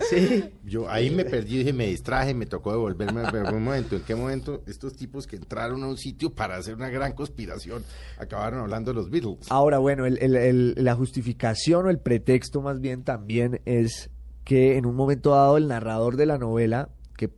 Yo 0.64 0.88
ahí 0.88 1.10
me 1.10 1.26
perdí, 1.26 1.58
dije, 1.58 1.74
me 1.74 1.88
distraje, 1.88 2.36
me 2.36 2.46
tocó 2.46 2.72
devolverme. 2.72 3.24
Pero 3.32 3.56
un 3.56 3.64
momento, 3.64 3.96
¿en 3.96 4.04
qué 4.04 4.14
momento 4.14 4.62
estos 4.68 4.96
tipos 4.96 5.26
que 5.26 5.36
entraron 5.36 5.82
a 5.84 5.88
un 5.88 5.98
sitio 5.98 6.30
para 6.30 6.58
hacer 6.58 6.76
una 6.76 6.90
gran 6.90 7.14
conspiración 7.14 7.84
acabaron 8.20 8.60
hablando 8.60 8.92
de 8.92 8.96
los 8.96 9.10
Beatles? 9.10 9.48
Ahora, 9.50 9.80
bueno, 9.80 10.06
el- 10.06 10.20
el- 10.22 10.36
el- 10.36 10.76
la 10.78 10.94
justificación 10.94 11.88
o 11.88 11.90
el 11.90 11.98
pretexto 11.98 12.62
más 12.62 12.80
bien 12.80 13.04
también 13.04 13.62
es 13.66 14.12
que 14.46 14.78
en 14.78 14.86
un 14.86 14.96
momento 14.96 15.32
dado 15.32 15.58
el 15.58 15.68
narrador 15.68 16.16
de 16.16 16.26
la 16.26 16.38
novela, 16.38 16.90
que 17.18 17.30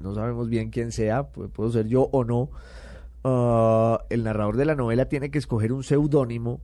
no 0.00 0.14
sabemos 0.14 0.48
bien 0.48 0.70
quién 0.70 0.90
sea, 0.90 1.30
pu- 1.32 1.48
puedo 1.50 1.70
ser 1.70 1.86
yo 1.86 2.08
o 2.10 2.24
no, 2.24 2.50
ah, 3.22 4.04
el 4.10 4.24
narrador 4.24 4.56
de 4.56 4.64
la 4.64 4.74
novela 4.74 5.04
tiene 5.08 5.30
que 5.30 5.38
escoger 5.38 5.72
un 5.72 5.84
seudónimo 5.84 6.60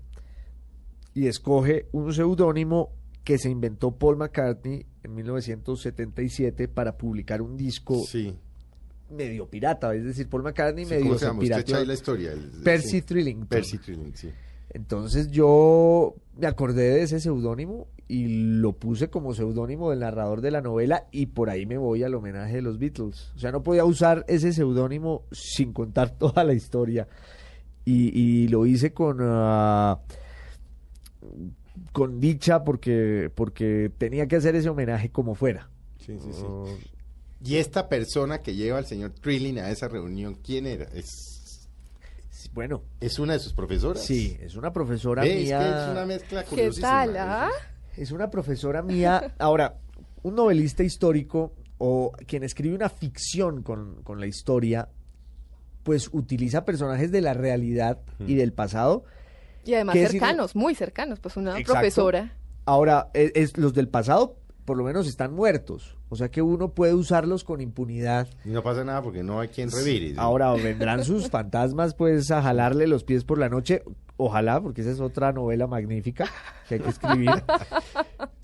y 1.14 1.26
escoge 1.28 1.86
un 1.92 2.12
seudónimo 2.12 2.90
que 3.24 3.38
se 3.38 3.50
inventó 3.50 3.92
Paul 3.92 4.16
McCartney 4.16 4.86
en 5.04 5.14
1977 5.14 6.68
para 6.68 6.96
publicar 6.96 7.42
un 7.42 7.56
disco 7.56 8.02
Sí. 8.06 8.34
medio 9.10 9.48
pirata, 9.48 9.94
es 9.94 10.04
decir, 10.04 10.28
Paul 10.28 10.42
McCartney 10.44 10.84
Sí, 10.84 10.90
medio 10.90 11.06
¿Cómo 11.06 11.18
se? 11.18 11.26
Usted 11.30 11.74
ahí 11.74 11.86
la 11.86 11.94
historia. 11.94 12.32
el- 12.32 12.62
Percy 12.64 12.88
sí. 12.88 13.02
Trilling. 13.02 13.46
Percy 13.46 13.78
Trilling, 13.78 14.14
sí. 14.16 14.30
Entonces 14.70 15.30
yo 15.30 16.14
me 16.36 16.46
acordé 16.46 16.90
de 16.90 17.02
ese 17.02 17.20
seudónimo 17.20 17.88
y 18.06 18.26
lo 18.28 18.72
puse 18.72 19.08
como 19.08 19.34
seudónimo 19.34 19.90
del 19.90 20.00
narrador 20.00 20.40
de 20.40 20.50
la 20.50 20.60
novela 20.60 21.06
y 21.10 21.26
por 21.26 21.50
ahí 21.50 21.66
me 21.66 21.78
voy 21.78 22.02
al 22.02 22.14
homenaje 22.14 22.56
de 22.56 22.62
los 22.62 22.78
Beatles. 22.78 23.32
O 23.36 23.38
sea, 23.38 23.52
no 23.52 23.62
podía 23.62 23.84
usar 23.84 24.24
ese 24.28 24.52
seudónimo 24.52 25.24
sin 25.30 25.72
contar 25.72 26.10
toda 26.18 26.44
la 26.44 26.54
historia. 26.54 27.08
Y, 27.84 28.18
y 28.18 28.48
lo 28.48 28.66
hice 28.66 28.92
con, 28.92 29.18
ah, 29.22 30.00
con 31.92 32.20
dicha 32.20 32.64
porque, 32.64 33.30
porque 33.34 33.90
tenía 33.96 34.26
que 34.26 34.36
hacer 34.36 34.54
ese 34.56 34.68
homenaje 34.68 35.10
como 35.10 35.34
fuera. 35.34 35.70
Sí, 35.98 36.18
sí, 36.18 36.32
sí. 36.32 36.44
Ah, 36.46 36.64
Y 37.42 37.56
esta 37.56 37.88
persona 37.88 38.42
que 38.42 38.54
lleva 38.54 38.78
al 38.78 38.86
señor 38.86 39.12
Trilling 39.12 39.58
a 39.58 39.70
esa 39.70 39.88
reunión, 39.88 40.38
¿quién 40.42 40.66
era? 40.66 40.84
¿Es, 40.94 41.37
bueno, 42.52 42.82
es 43.00 43.18
una 43.18 43.34
de 43.34 43.38
sus 43.38 43.52
profesoras? 43.52 44.02
sí, 44.02 44.36
es 44.40 44.56
una 44.56 44.72
profesora 44.72 45.22
mía. 45.22 45.58
que 45.58 45.66
es 45.84 45.88
una 45.90 46.06
mezcla 46.06 46.44
¿Qué 46.44 46.70
tal, 46.80 47.16
ah? 47.16 47.50
Es 47.96 48.12
una 48.12 48.30
profesora 48.30 48.82
mía. 48.82 49.34
Ahora, 49.38 49.78
un 50.22 50.34
novelista 50.34 50.82
histórico 50.82 51.54
o 51.78 52.12
quien 52.26 52.42
escribe 52.44 52.74
una 52.74 52.88
ficción 52.88 53.62
con, 53.62 54.02
con 54.02 54.20
la 54.20 54.26
historia, 54.26 54.88
pues 55.82 56.08
utiliza 56.12 56.64
personajes 56.64 57.10
de 57.10 57.20
la 57.20 57.34
realidad 57.34 57.98
y 58.26 58.34
del 58.34 58.52
pasado. 58.52 59.04
Y 59.64 59.74
además 59.74 59.94
¿Qué 59.94 60.04
es 60.04 60.10
cercanos, 60.12 60.56
muy 60.56 60.74
cercanos, 60.74 61.20
pues 61.20 61.36
una 61.36 61.52
Exacto. 61.52 61.72
profesora. 61.74 62.36
Ahora, 62.64 63.10
es, 63.14 63.32
es- 63.34 63.56
los 63.58 63.74
del 63.74 63.88
pasado 63.88 64.36
por 64.68 64.76
lo 64.76 64.84
menos 64.84 65.08
están 65.08 65.32
muertos. 65.32 65.96
O 66.10 66.16
sea 66.16 66.30
que 66.30 66.42
uno 66.42 66.74
puede 66.74 66.92
usarlos 66.92 67.42
con 67.42 67.62
impunidad. 67.62 68.28
Y 68.44 68.50
no 68.50 68.62
pasa 68.62 68.84
nada 68.84 69.00
porque 69.00 69.22
no 69.22 69.40
hay 69.40 69.48
quien 69.48 69.70
revire. 69.70 70.10
¿sí? 70.10 70.14
Ahora 70.18 70.52
vendrán 70.52 71.04
sus 71.04 71.30
fantasmas 71.30 71.94
pues 71.94 72.30
a 72.30 72.42
jalarle 72.42 72.86
los 72.86 73.02
pies 73.02 73.24
por 73.24 73.38
la 73.38 73.48
noche. 73.48 73.82
Ojalá, 74.18 74.60
porque 74.60 74.82
esa 74.82 74.90
es 74.90 75.00
otra 75.00 75.32
novela 75.32 75.66
magnífica 75.66 76.26
que 76.68 76.74
hay 76.74 76.80
que 76.80 76.90
escribir. 76.90 77.30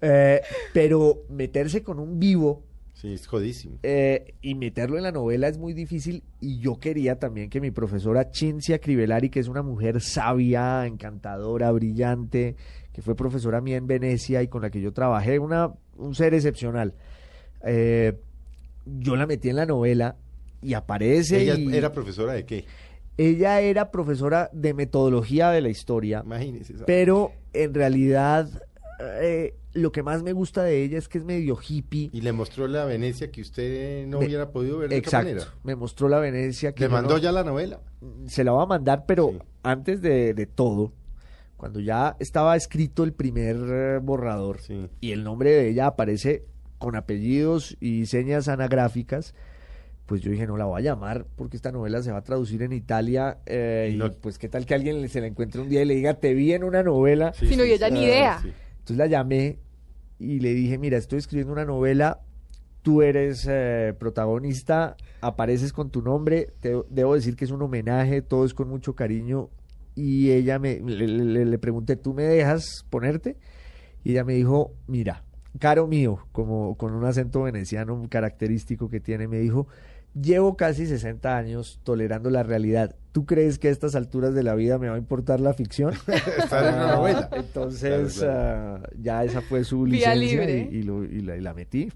Eh, 0.06 0.42
pero 0.74 1.22
meterse 1.30 1.82
con 1.82 1.98
un 1.98 2.18
vivo 2.20 2.62
Sí, 2.92 3.14
es 3.14 3.26
jodísimo. 3.26 3.78
eh, 3.82 4.34
y 4.42 4.54
meterlo 4.54 4.98
en 4.98 5.02
la 5.02 5.12
novela 5.12 5.48
es 5.48 5.56
muy 5.56 5.72
difícil 5.72 6.22
y 6.40 6.58
yo 6.58 6.78
quería 6.78 7.18
también 7.18 7.48
que 7.48 7.58
mi 7.60 7.70
profesora 7.70 8.28
Cinzia 8.32 8.78
Cribellari, 8.80 9.30
que 9.30 9.40
es 9.40 9.48
una 9.48 9.62
mujer 9.62 10.02
sabia, 10.02 10.84
encantadora, 10.86 11.72
brillante, 11.72 12.56
que 12.92 13.00
fue 13.02 13.16
profesora 13.16 13.62
mía 13.62 13.76
en 13.76 13.86
Venecia 13.86 14.42
y 14.42 14.48
con 14.48 14.60
la 14.60 14.68
que 14.70 14.80
yo 14.82 14.92
trabajé, 14.92 15.38
una, 15.38 15.72
un 15.96 16.14
ser 16.14 16.34
excepcional, 16.34 16.94
eh, 17.64 18.14
yo 18.86 19.16
la 19.16 19.26
metí 19.26 19.48
en 19.48 19.56
la 19.56 19.66
novela 19.66 20.16
y 20.62 20.74
aparece 20.74 21.42
¿Ella 21.42 21.54
y 21.56 21.74
era 21.74 21.92
profesora 21.92 22.32
de 22.34 22.44
qué? 22.44 22.64
ella 23.16 23.60
era 23.60 23.90
profesora 23.90 24.50
de 24.52 24.74
metodología 24.74 25.50
de 25.50 25.60
la 25.60 25.68
historia, 25.68 26.22
Imagínese. 26.24 26.74
pero 26.86 27.32
en 27.52 27.72
realidad 27.74 28.48
eh, 29.00 29.54
lo 29.72 29.90
que 29.92 30.02
más 30.02 30.22
me 30.22 30.32
gusta 30.32 30.62
de 30.62 30.82
ella 30.84 30.98
es 30.98 31.08
que 31.08 31.18
es 31.18 31.24
medio 31.24 31.58
hippie. 31.66 32.10
Y 32.12 32.20
le 32.20 32.32
mostró 32.32 32.68
la 32.68 32.84
Venecia 32.84 33.30
que 33.30 33.40
usted 33.40 34.06
no 34.06 34.20
Me- 34.20 34.26
hubiera 34.26 34.50
podido 34.50 34.78
ver 34.78 34.88
de 34.90 34.96
otra 34.98 35.06
Exacto. 35.06 35.28
manera. 35.30 35.46
Me 35.64 35.74
mostró 35.76 36.08
la 36.08 36.18
Venecia 36.20 36.72
que 36.74 36.84
¿Le 36.84 36.88
mandó 36.88 37.14
no- 37.14 37.18
ya 37.18 37.32
la 37.32 37.42
novela? 37.44 37.80
se 38.26 38.44
la 38.44 38.52
va 38.52 38.62
a 38.62 38.66
mandar, 38.66 39.04
pero 39.06 39.30
Sí. 39.32 39.38
antes 39.64 40.00
de, 40.00 40.32
de 40.34 40.46
todo, 40.46 40.92
cuando 41.64 41.80
ya 41.80 42.14
estaba 42.20 42.56
escrito 42.56 43.04
el 43.04 43.14
primer 43.14 43.56
eh, 43.56 43.98
borrador 44.02 44.60
Sí. 44.60 44.86
y 45.00 45.12
el 45.12 45.24
nombre 45.24 45.50
de 45.50 45.70
ella 45.70 45.86
aparece 45.86 46.44
con 46.76 46.94
apellidos 46.94 47.74
y 47.80 48.04
señas 48.04 48.48
anagráficas, 48.48 49.34
pues 50.04 50.20
yo 50.20 50.30
dije, 50.30 50.46
no 50.46 50.58
la 50.58 50.66
voy 50.66 50.82
a 50.82 50.84
llamar 50.84 51.24
porque 51.36 51.56
esta 51.56 51.72
novela 51.72 52.02
se 52.02 52.12
va 52.12 52.18
a 52.18 52.22
traducir 52.22 52.60
en 52.60 52.74
Italia 52.74 53.38
eh, 53.46 53.96
Y 53.98 54.10
pues 54.20 54.36
qué 54.38 54.50
tal 54.50 54.66
que 54.66 54.74
alguien 54.74 55.08
se 55.08 55.22
la 55.22 55.26
encuentre 55.26 55.62
un 55.62 55.70
día 55.70 55.80
y 55.80 55.86
le 55.86 55.94
diga, 55.94 56.12
te 56.12 56.34
vi 56.34 56.52
en 56.52 56.64
una 56.64 56.82
novela. 56.82 57.32
Sí, 57.32 57.46
Si 57.48 57.56
no, 57.56 57.62
sí, 57.62 57.70
y 57.70 57.72
ella 57.72 57.88
sí. 57.88 57.94
ni 57.94 58.02
idea. 58.02 58.40
sí. 58.42 58.52
Entonces 58.80 58.96
la 58.98 59.06
llamé 59.06 59.58
y 60.18 60.40
le 60.40 60.52
dije, 60.52 60.76
mira, 60.76 60.98
estoy 60.98 61.18
escribiendo 61.20 61.54
una 61.54 61.64
novela, 61.64 62.20
tú 62.82 63.00
eres 63.00 63.48
eh, 63.50 63.94
protagonista, 63.98 64.98
apareces 65.22 65.72
con 65.72 65.88
tu 65.88 66.02
nombre, 66.02 66.48
te, 66.60 66.76
debo 66.90 67.14
decir 67.14 67.36
que 67.36 67.46
es 67.46 67.50
un 67.50 67.62
homenaje, 67.62 68.20
todo 68.20 68.44
es 68.44 68.52
con 68.52 68.68
mucho 68.68 68.94
cariño. 68.94 69.48
Y 69.94 70.32
ella 70.32 70.58
me, 70.58 70.80
le, 70.80 71.06
le- 71.06 71.44
le 71.44 71.58
pregunté, 71.58 71.96
¿tú 71.96 72.14
me 72.14 72.24
dejas 72.24 72.84
ponerte? 72.90 73.36
Y 74.02 74.12
ella 74.12 74.24
me 74.24 74.34
dijo, 74.34 74.72
mira, 74.86 75.22
caro 75.58 75.86
mío, 75.86 76.26
como 76.32 76.76
con 76.76 76.92
un 76.94 77.04
acento 77.04 77.42
veneciano 77.42 78.04
característico 78.10 78.88
que 78.90 79.00
tiene, 79.00 79.28
me 79.28 79.38
dijo, 79.38 79.66
llevo 80.20 80.56
casi 80.56 80.86
60 80.86 81.36
años 81.36 81.80
tolerando 81.84 82.28
la 82.30 82.42
realidad. 82.42 82.96
¿Tú 83.12 83.24
crees 83.26 83.58
que 83.60 83.68
a 83.68 83.70
estas 83.70 83.94
alturas 83.94 84.34
de 84.34 84.42
la 84.42 84.54
vida 84.56 84.78
me 84.78 84.88
va 84.88 84.96
a 84.96 84.98
importar 84.98 85.38
la 85.40 85.54
ficción? 85.54 85.94
Está 86.38 86.68
en 86.68 86.74
una 86.74 86.94
Ah. 86.94 87.28
Entonces, 87.36 88.14
Claro, 88.18 88.80
ah, 88.84 88.88
ya 89.00 89.22
esa 89.24 89.40
fue 89.42 89.62
su 89.64 89.86
licencia 89.86 90.14
libre. 90.16 90.68
y, 90.72 90.78
y 90.78 90.82
lo- 90.82 91.04
y 91.04 91.20
la, 91.20 91.36
y 91.36 91.40
la 91.40 91.54
metí. 91.54 91.92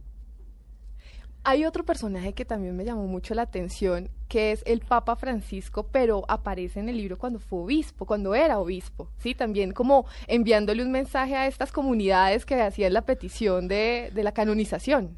Hay 1.50 1.64
otro 1.64 1.82
personaje 1.82 2.34
que 2.34 2.44
también 2.44 2.76
me 2.76 2.84
llamó 2.84 3.06
mucho 3.06 3.32
la 3.32 3.40
atención, 3.40 4.10
que 4.28 4.52
es 4.52 4.62
el 4.66 4.80
Papa 4.80 5.16
Francisco, 5.16 5.88
pero 5.90 6.26
aparece 6.28 6.78
en 6.78 6.90
el 6.90 6.98
libro 6.98 7.16
cuando 7.16 7.38
fue 7.38 7.60
obispo, 7.60 8.04
cuando 8.04 8.34
era 8.34 8.58
obispo, 8.58 9.08
¿sí? 9.16 9.34
También 9.34 9.72
como 9.72 10.04
enviándole 10.26 10.82
un 10.82 10.92
mensaje 10.92 11.36
a 11.36 11.46
estas 11.46 11.72
comunidades 11.72 12.44
que 12.44 12.60
hacían 12.60 12.92
la 12.92 13.00
petición 13.06 13.66
de, 13.66 14.10
la 14.14 14.32
canonización. 14.32 15.16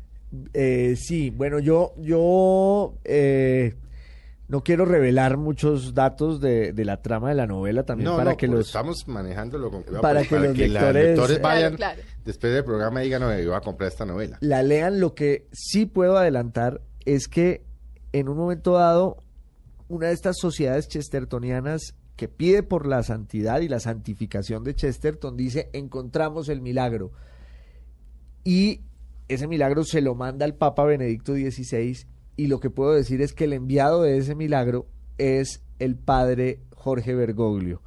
Eh, 0.54 0.94
sí, 0.96 1.30
bueno, 1.30 1.58
yo, 1.58 1.94
yo 1.96 2.94
eh, 3.02 3.74
no 4.50 4.62
quiero 4.64 4.84
revelar 4.84 5.36
muchos 5.36 5.94
datos 5.94 6.40
de, 6.40 6.72
de 6.72 6.84
la 6.84 7.00
trama 7.02 7.28
de 7.28 7.36
la 7.36 7.46
novela 7.46 7.84
también 7.84 8.10
No, 8.10 8.16
para 8.16 8.32
no, 8.32 8.36
que 8.36 8.46
pero 8.48 8.58
los 8.58 8.66
estamos 8.66 9.06
manejándolo 9.06 9.70
con 9.70 9.82
cuidado, 9.84 10.02
para 10.02 10.20
pues, 10.20 10.28
que 10.28 10.34
los 10.40 10.58
la- 10.58 10.80
lectores- 10.80 11.04
lectores 11.06 11.38
Claro, 11.38 11.54
vayan 11.54 11.76
claro. 11.76 12.02
después 12.24 12.52
del 12.52 12.64
programa 12.64 13.00
y 13.00 13.04
digan, 13.04 13.22
no, 13.22 13.38
yo 13.38 13.48
voy 13.50 13.56
a 13.56 13.60
comprar 13.60 13.88
esta 13.88 14.04
novela. 14.04 14.36
la 14.40 14.62
lean. 14.62 14.98
Lo 15.00 15.14
que 15.14 15.46
sí 15.52 15.86
puedo 15.86 16.18
adelantar 16.18 16.80
es 17.04 17.28
que 17.28 17.62
en 18.12 18.28
un 18.28 18.36
momento 18.36 18.72
dado, 18.72 19.18
una 19.88 20.08
de 20.08 20.14
estas 20.14 20.36
sociedades 20.38 20.88
chestertonianas 20.88 21.94
que 22.16 22.28
pide 22.28 22.62
por 22.62 22.86
la 22.86 23.02
santidad 23.02 23.60
y 23.60 23.68
la 23.68 23.80
santificación 23.80 24.62
de 24.64 24.74
Chesterton 24.74 25.36
dice, 25.36 25.70
encontramos 25.72 26.48
el 26.48 26.60
milagro. 26.60 27.12
Y 28.44 28.80
ese 29.28 29.46
milagro 29.46 29.84
se 29.84 30.00
lo 30.00 30.14
manda 30.14 30.44
al 30.44 30.54
Papa 30.54 30.84
Benedicto 30.84 31.32
XVI 31.34 31.96
y 32.40 32.46
lo 32.46 32.58
que 32.58 32.70
puedo 32.70 32.94
decir 32.94 33.20
es 33.20 33.34
que 33.34 33.44
el 33.44 33.52
enviado 33.52 34.00
de 34.00 34.16
ese 34.16 34.34
milagro 34.34 34.86
es 35.18 35.62
el 35.78 35.94
padre 35.94 36.60
Jorge 36.74 37.14
Bergoglio, 37.14 37.82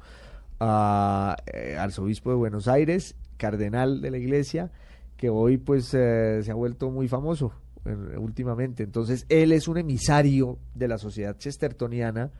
ah, 0.60 1.36
eh, 1.52 1.76
arzobispo 1.76 2.30
de 2.30 2.36
Buenos 2.36 2.68
Aires, 2.68 3.16
cardenal 3.36 4.00
de 4.00 4.12
la 4.12 4.18
iglesia, 4.18 4.70
que 5.16 5.28
hoy 5.28 5.56
pues 5.56 5.92
eh, 5.92 6.40
se 6.44 6.52
ha 6.52 6.54
vuelto 6.54 6.88
muy 6.92 7.08
famoso 7.08 7.52
eh, 7.84 8.16
últimamente. 8.16 8.84
Entonces 8.84 9.26
él 9.28 9.50
es 9.50 9.66
un 9.66 9.76
emisario 9.76 10.60
de 10.72 10.86
la 10.86 10.98
sociedad 10.98 11.36
chestertoniana 11.36 12.30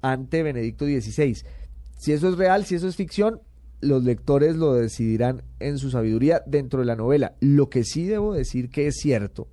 ante 0.00 0.44
Benedicto 0.44 0.84
XVI. 0.84 1.38
Si 1.96 2.12
eso 2.12 2.28
es 2.28 2.38
real, 2.38 2.66
si 2.66 2.76
eso 2.76 2.86
es 2.86 2.94
ficción, 2.94 3.40
los 3.80 4.04
lectores 4.04 4.54
lo 4.54 4.74
decidirán 4.74 5.42
en 5.58 5.78
su 5.78 5.90
sabiduría 5.90 6.40
dentro 6.46 6.78
de 6.78 6.86
la 6.86 6.94
novela. 6.94 7.34
Lo 7.40 7.68
que 7.68 7.82
sí 7.82 8.04
debo 8.04 8.32
decir 8.32 8.70
que 8.70 8.86
es 8.86 8.94
cierto 8.94 9.48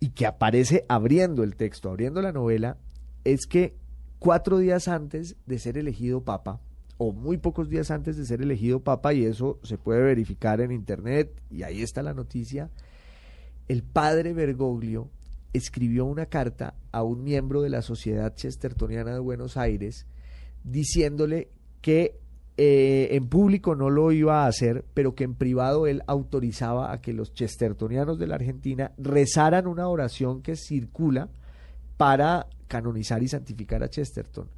y 0.00 0.10
que 0.10 0.26
aparece 0.26 0.84
abriendo 0.88 1.42
el 1.42 1.56
texto, 1.56 1.88
abriendo 1.88 2.20
la 2.22 2.32
novela, 2.32 2.78
es 3.24 3.46
que 3.46 3.76
cuatro 4.18 4.58
días 4.58 4.88
antes 4.88 5.36
de 5.46 5.58
ser 5.58 5.78
elegido 5.78 6.24
papa, 6.24 6.60
o 6.98 7.12
muy 7.12 7.36
pocos 7.36 7.68
días 7.68 7.90
antes 7.90 8.16
de 8.16 8.24
ser 8.24 8.40
elegido 8.40 8.80
papa, 8.80 9.12
y 9.14 9.24
eso 9.24 9.58
se 9.62 9.78
puede 9.78 10.02
verificar 10.02 10.60
en 10.60 10.72
internet, 10.72 11.40
y 11.50 11.62
ahí 11.62 11.82
está 11.82 12.02
la 12.02 12.14
noticia, 12.14 12.70
el 13.68 13.82
padre 13.82 14.32
Bergoglio 14.32 15.10
escribió 15.52 16.04
una 16.04 16.26
carta 16.26 16.74
a 16.92 17.02
un 17.02 17.24
miembro 17.24 17.62
de 17.62 17.70
la 17.70 17.82
Sociedad 17.82 18.34
Chestertoniana 18.34 19.14
de 19.14 19.20
Buenos 19.20 19.56
Aires 19.56 20.06
diciéndole 20.64 21.50
que 21.80 22.20
eh, 22.58 23.08
en 23.12 23.28
público 23.28 23.74
no 23.74 23.90
lo 23.90 24.12
iba 24.12 24.44
a 24.44 24.46
hacer, 24.48 24.84
pero 24.94 25.14
que 25.14 25.24
en 25.24 25.34
privado 25.34 25.86
él 25.86 26.02
autorizaba 26.06 26.92
a 26.92 27.00
que 27.00 27.12
los 27.12 27.34
chestertonianos 27.34 28.18
de 28.18 28.26
la 28.26 28.36
Argentina 28.36 28.92
rezaran 28.96 29.66
una 29.66 29.88
oración 29.88 30.42
que 30.42 30.56
circula 30.56 31.28
para 31.96 32.46
canonizar 32.68 33.22
y 33.22 33.28
santificar 33.28 33.82
a 33.82 33.88
Chesterton. 33.88 34.48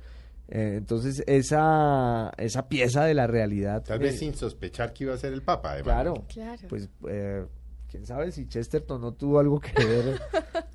Eh, 0.50 0.74
entonces, 0.78 1.22
esa, 1.26 2.32
esa 2.38 2.68
pieza 2.68 3.04
de 3.04 3.14
la 3.14 3.26
realidad. 3.26 3.82
Tal 3.84 4.00
eh, 4.00 4.04
vez 4.04 4.18
sin 4.18 4.34
sospechar 4.34 4.92
que 4.92 5.04
iba 5.04 5.14
a 5.14 5.18
ser 5.18 5.32
el 5.32 5.42
Papa, 5.42 5.72
además. 5.72 5.92
Claro, 5.94 6.24
Claro. 6.32 6.62
pues 6.68 6.88
eh, 7.08 7.44
quién 7.90 8.06
sabe 8.06 8.32
si 8.32 8.46
Chesterton 8.46 9.00
no 9.00 9.12
tuvo 9.12 9.40
algo 9.40 9.60
que 9.60 9.72
ver. 9.84 10.20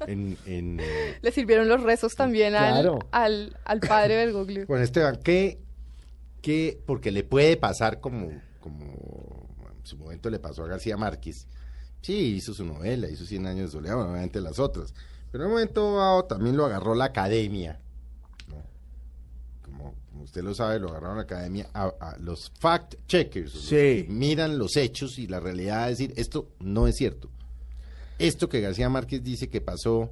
En, 0.05 0.38
en, 0.45 0.81
eh, 0.81 1.15
Le 1.21 1.31
sirvieron 1.31 1.69
los 1.69 1.81
rezos 1.81 2.12
también 2.13 2.55
al- 2.55 2.99
al, 3.12 3.57
al, 3.63 3.79
padre 3.79 4.17
Bergoglio. 4.17 4.65
Bueno, 4.67 4.83
Esteban, 4.83 5.17
¿qué, 5.23 5.62
qué, 6.43 6.79
porque 6.86 7.12
le 7.12 7.23
puede 7.23 7.58
pasar 7.58 7.99
como, 7.99 8.29
como 8.60 8.84
en 8.86 9.84
su 9.86 9.97
momento 9.97 10.29
le 10.29 10.38
pasó 10.39 10.63
a 10.63 10.67
García 10.67 10.95
Márquez? 10.97 11.47
Sí, 12.01 12.36
hizo 12.36 12.53
su 12.53 12.65
novela, 12.65 13.10
hizo 13.10 13.25
100 13.25 13.47
años 13.47 13.71
de 13.71 13.77
soledad, 13.79 13.99
obviamente 13.99 14.39
las 14.41 14.60
otras. 14.60 14.93
Pero 15.32 15.45
en 15.45 15.47
un 15.49 15.53
momento 15.56 15.95
dado 15.97 16.25
también 16.25 16.56
lo 16.58 16.65
agarró 16.65 16.93
la 16.93 17.06
academia. 17.06 17.79
¿no? 18.49 18.62
Como, 19.63 19.95
como 20.12 20.23
usted 20.25 20.43
lo 20.43 20.53
sabe, 20.53 20.79
lo 20.79 20.89
agarraron 20.89 21.15
la 21.17 21.23
academia 21.23 21.69
a, 21.73 21.86
a 21.99 22.17
los 22.17 22.51
fact-checkers. 22.62 23.53
los 23.53 23.63
Sí. 23.63 23.75
que 24.03 24.08
miran 24.10 24.58
los 24.60 24.75
hechos 24.75 25.17
y 25.17 25.27
la 25.27 25.39
realidad, 25.39 25.89
es 25.89 25.97
decir, 25.97 26.13
esto 26.17 26.49
no 26.60 26.88
es 26.88 26.95
cierto. 26.97 27.29
Esto 28.19 28.47
que 28.49 28.62
García 28.62 28.89
Márquez 28.89 29.23
dice 29.23 29.49
que 29.49 29.62
pasó, 29.62 30.12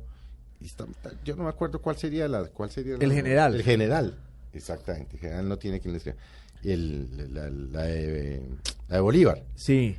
yo 1.23 1.35
no 1.35 1.43
me 1.43 1.49
acuerdo 1.49 1.81
cuál 1.81 1.97
sería 1.97 2.27
la... 2.27 2.45
Cuál 2.45 2.71
sería 2.71 2.97
la- 2.97 3.03
El 3.03 3.11
general. 3.13 3.55
El 3.55 3.63
general, 3.63 4.17
exactamente. 4.53 5.15
El 5.15 5.19
general 5.19 5.47
no 5.49 5.57
tiene 5.57 5.79
quien 5.79 5.93
le 5.93 5.97
escriba. 5.97 6.17
El, 6.63 7.33
la, 7.33 7.49
la 7.49 7.81
de, 7.83 8.41
la 8.87 8.95
de 8.95 9.01
Bolívar, 9.01 9.43
Sí, 9.55 9.95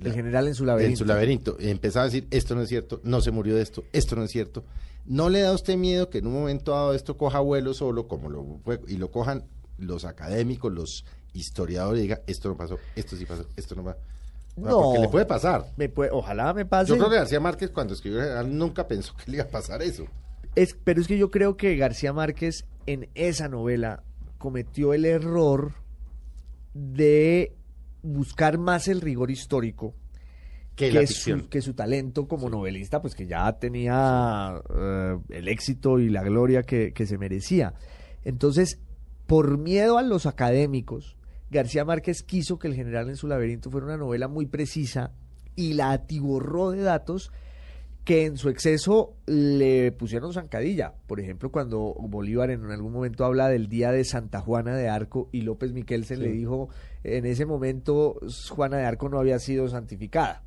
el 0.00 0.12
general 0.14 0.48
en 0.48 0.54
su 0.54 0.64
laberinto. 0.64 0.90
en 0.92 0.96
su 0.96 1.04
laberinto. 1.04 1.56
Empezaba 1.60 2.04
a 2.04 2.06
decir, 2.06 2.26
esto 2.30 2.54
no 2.54 2.62
es 2.62 2.68
cierto, 2.68 3.00
no 3.04 3.20
se 3.20 3.30
murió 3.30 3.54
de 3.54 3.62
esto, 3.62 3.84
esto 3.92 4.16
no 4.16 4.22
es 4.24 4.30
cierto. 4.30 4.64
¿No 5.04 5.28
le 5.28 5.40
da 5.42 5.50
a 5.50 5.52
usted 5.52 5.76
miedo 5.76 6.08
que 6.10 6.18
en 6.18 6.26
un 6.26 6.32
momento 6.32 6.72
dado 6.72 6.94
esto 6.94 7.16
coja 7.16 7.40
vuelo 7.40 7.74
solo, 7.74 8.08
como 8.08 8.28
lo 8.30 8.58
fue, 8.64 8.80
y 8.88 8.96
lo 8.96 9.10
cojan 9.10 9.44
los 9.78 10.04
académicos, 10.06 10.72
los 10.72 11.04
historiadores, 11.34 12.00
y 12.00 12.02
diga, 12.04 12.22
esto 12.26 12.48
no 12.48 12.56
pasó, 12.56 12.78
esto 12.96 13.14
sí 13.14 13.26
pasó, 13.26 13.46
esto 13.56 13.74
no 13.74 13.84
pasó? 13.84 13.98
No. 14.56 14.80
Porque 14.84 15.00
le 15.00 15.08
puede 15.10 15.26
pasar. 15.26 15.70
Me 15.76 15.90
puede- 15.90 16.10
ojalá 16.12 16.54
me 16.54 16.64
pase. 16.64 16.88
Yo 16.88 16.96
creo 16.96 17.10
que 17.10 17.16
García 17.16 17.40
Márquez 17.40 17.70
cuando 17.70 17.92
escribió 17.92 18.20
el 18.20 18.24
general 18.24 18.56
nunca 18.56 18.88
pensó 18.88 19.14
que 19.16 19.30
le 19.30 19.36
iba 19.36 19.44
a 19.44 19.48
pasar 19.50 19.82
eso. 19.82 20.06
Es, 20.56 20.76
pero 20.82 21.00
es 21.00 21.06
que 21.06 21.18
yo 21.18 21.30
creo 21.30 21.56
que 21.56 21.76
García 21.76 22.12
Márquez 22.12 22.64
en 22.86 23.08
esa 23.14 23.48
novela 23.48 24.02
cometió 24.38 24.94
el 24.94 25.04
error 25.04 25.74
de 26.74 27.54
buscar 28.02 28.58
más 28.58 28.88
el 28.88 29.00
rigor 29.00 29.30
histórico 29.30 29.94
Que 30.74 31.06
su, 31.06 31.48
que 31.48 31.62
su 31.62 31.74
talento 31.74 32.28
como 32.28 32.50
novelista, 32.50 33.00
pues 33.00 33.14
que 33.14 33.26
ya 33.26 33.50
tenía 33.58 34.60
eh, 34.74 35.18
el 35.30 35.48
éxito 35.48 35.98
y 35.98 36.10
la 36.10 36.22
gloria 36.22 36.62
que, 36.62 36.92
que 36.92 37.06
se 37.06 37.16
merecía. 37.16 37.74
Entonces, 38.24 38.78
por 39.26 39.56
miedo 39.56 39.96
a 39.96 40.02
los 40.02 40.26
académicos, 40.26 41.16
García 41.50 41.84
Márquez 41.84 42.22
quiso 42.22 42.58
que 42.58 42.68
El 42.68 42.74
General 42.74 43.08
en 43.08 43.16
su 43.16 43.26
laberinto 43.26 43.70
fuera 43.70 43.86
una 43.86 43.96
novela 43.96 44.28
muy 44.28 44.46
precisa 44.46 45.12
y 45.54 45.74
la 45.74 45.92
atiborró 45.92 46.72
de 46.72 46.82
datos 46.82 47.32
que 48.06 48.24
en 48.24 48.36
su 48.36 48.50
exceso 48.50 49.16
le 49.26 49.90
pusieron 49.90 50.32
zancadilla. 50.32 50.94
Por 51.08 51.18
ejemplo, 51.18 51.50
cuando 51.50 51.92
Bolívar 51.98 52.52
en 52.52 52.64
algún 52.70 52.92
momento 52.92 53.24
habla 53.24 53.48
del 53.48 53.68
día 53.68 53.90
de 53.90 54.04
Santa 54.04 54.40
Juana 54.40 54.76
de 54.76 54.88
Arco 54.88 55.28
y 55.32 55.40
López 55.40 55.72
Miquelsen 55.72 56.20
le 56.20 56.28
dijo, 56.28 56.68
en 57.02 57.26
ese 57.26 57.46
momento 57.46 58.20
Juana 58.50 58.76
de 58.76 58.84
Arco 58.84 59.08
no 59.08 59.18
había 59.18 59.40
sido 59.40 59.66
santificada. 59.66 60.44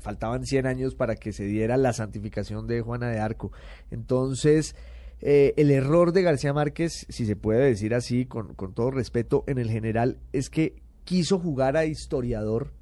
Faltaban 0.00 0.46
100 0.46 0.66
años 0.66 0.94
para 0.94 1.14
que 1.16 1.34
se 1.34 1.44
diera 1.44 1.76
la 1.76 1.92
santificación 1.92 2.66
de 2.66 2.80
Juana 2.80 3.10
de 3.10 3.18
Arco. 3.18 3.52
Entonces, 3.90 4.74
eh, 5.20 5.52
el 5.58 5.70
error 5.70 6.12
de 6.12 6.22
García 6.22 6.54
Márquez, 6.54 7.04
si 7.10 7.26
se 7.26 7.36
puede 7.36 7.66
decir 7.66 7.94
así, 7.94 8.24
con, 8.24 8.54
con 8.54 8.72
todo 8.72 8.90
respeto, 8.90 9.44
en 9.46 9.58
el 9.58 9.70
general, 9.70 10.20
es 10.32 10.48
que 10.48 10.76
quiso 11.04 11.38
jugar 11.38 11.76
a 11.76 11.84
historiador 11.84 12.72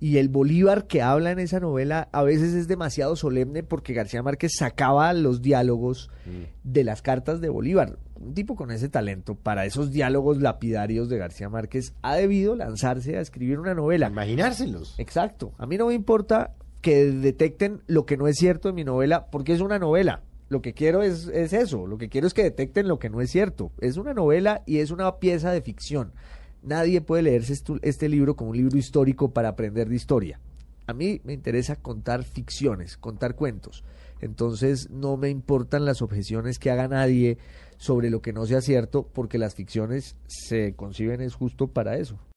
y 0.00 0.18
el 0.18 0.28
Bolívar 0.28 0.86
que 0.86 1.02
habla 1.02 1.32
en 1.32 1.38
esa 1.40 1.58
novela 1.60 2.08
a 2.12 2.22
veces 2.22 2.54
es 2.54 2.68
demasiado 2.68 3.16
solemne 3.16 3.62
porque 3.62 3.94
García 3.94 4.22
Márquez 4.22 4.52
sacaba 4.56 5.12
los 5.12 5.42
diálogos 5.42 6.10
de 6.62 6.84
las 6.84 7.02
cartas 7.02 7.40
de 7.40 7.48
Bolívar. 7.48 7.98
Un 8.14 8.34
tipo 8.34 8.54
con 8.54 8.70
ese 8.70 8.88
talento 8.88 9.34
para 9.34 9.64
esos 9.64 9.90
diálogos 9.90 10.40
lapidarios 10.40 11.08
de 11.08 11.18
García 11.18 11.48
Márquez 11.48 11.94
ha 12.02 12.16
debido 12.16 12.54
lanzarse 12.54 13.16
a 13.16 13.20
escribir 13.20 13.58
una 13.58 13.74
novela. 13.74 14.08
Imaginárselos. 14.08 14.94
Exacto. 14.98 15.52
A 15.58 15.66
mí 15.66 15.76
no 15.76 15.86
me 15.86 15.94
importa 15.94 16.54
que 16.80 17.06
detecten 17.06 17.82
lo 17.86 18.06
que 18.06 18.16
no 18.16 18.28
es 18.28 18.36
cierto 18.36 18.68
en 18.68 18.76
mi 18.76 18.84
novela 18.84 19.26
porque 19.30 19.52
es 19.52 19.60
una 19.60 19.78
novela. 19.78 20.22
Lo 20.48 20.62
que 20.62 20.74
quiero 20.74 21.02
es, 21.02 21.28
es 21.28 21.52
eso. 21.52 21.86
Lo 21.86 21.98
que 21.98 22.08
quiero 22.08 22.26
es 22.26 22.34
que 22.34 22.42
detecten 22.42 22.88
lo 22.88 22.98
que 22.98 23.10
no 23.10 23.20
es 23.20 23.30
cierto. 23.30 23.72
Es 23.80 23.96
una 23.96 24.14
novela 24.14 24.62
y 24.64 24.78
es 24.78 24.90
una 24.90 25.16
pieza 25.16 25.50
de 25.50 25.60
ficción. 25.60 26.12
Nadie 26.62 27.00
puede 27.00 27.22
leerse 27.22 27.54
este 27.82 28.08
libro 28.08 28.36
como 28.36 28.50
un 28.50 28.56
libro 28.56 28.76
histórico 28.76 29.30
para 29.30 29.48
aprender 29.48 29.88
de 29.88 29.96
historia. 29.96 30.40
A 30.86 30.94
mí 30.94 31.20
me 31.24 31.32
interesa 31.32 31.76
contar 31.76 32.24
ficciones, 32.24 32.96
contar 32.96 33.36
cuentos. 33.36 33.84
Entonces 34.20 34.90
no 34.90 35.16
me 35.16 35.28
importan 35.28 35.84
las 35.84 36.02
objeciones 36.02 36.58
que 36.58 36.70
haga 36.70 36.88
nadie 36.88 37.38
sobre 37.76 38.10
lo 38.10 38.22
que 38.22 38.32
no 38.32 38.46
sea 38.46 38.60
cierto, 38.60 39.06
porque 39.12 39.38
las 39.38 39.54
ficciones 39.54 40.16
se 40.26 40.74
conciben 40.74 41.20
es 41.20 41.34
justo 41.34 41.68
para 41.68 41.96
eso. 41.96 42.18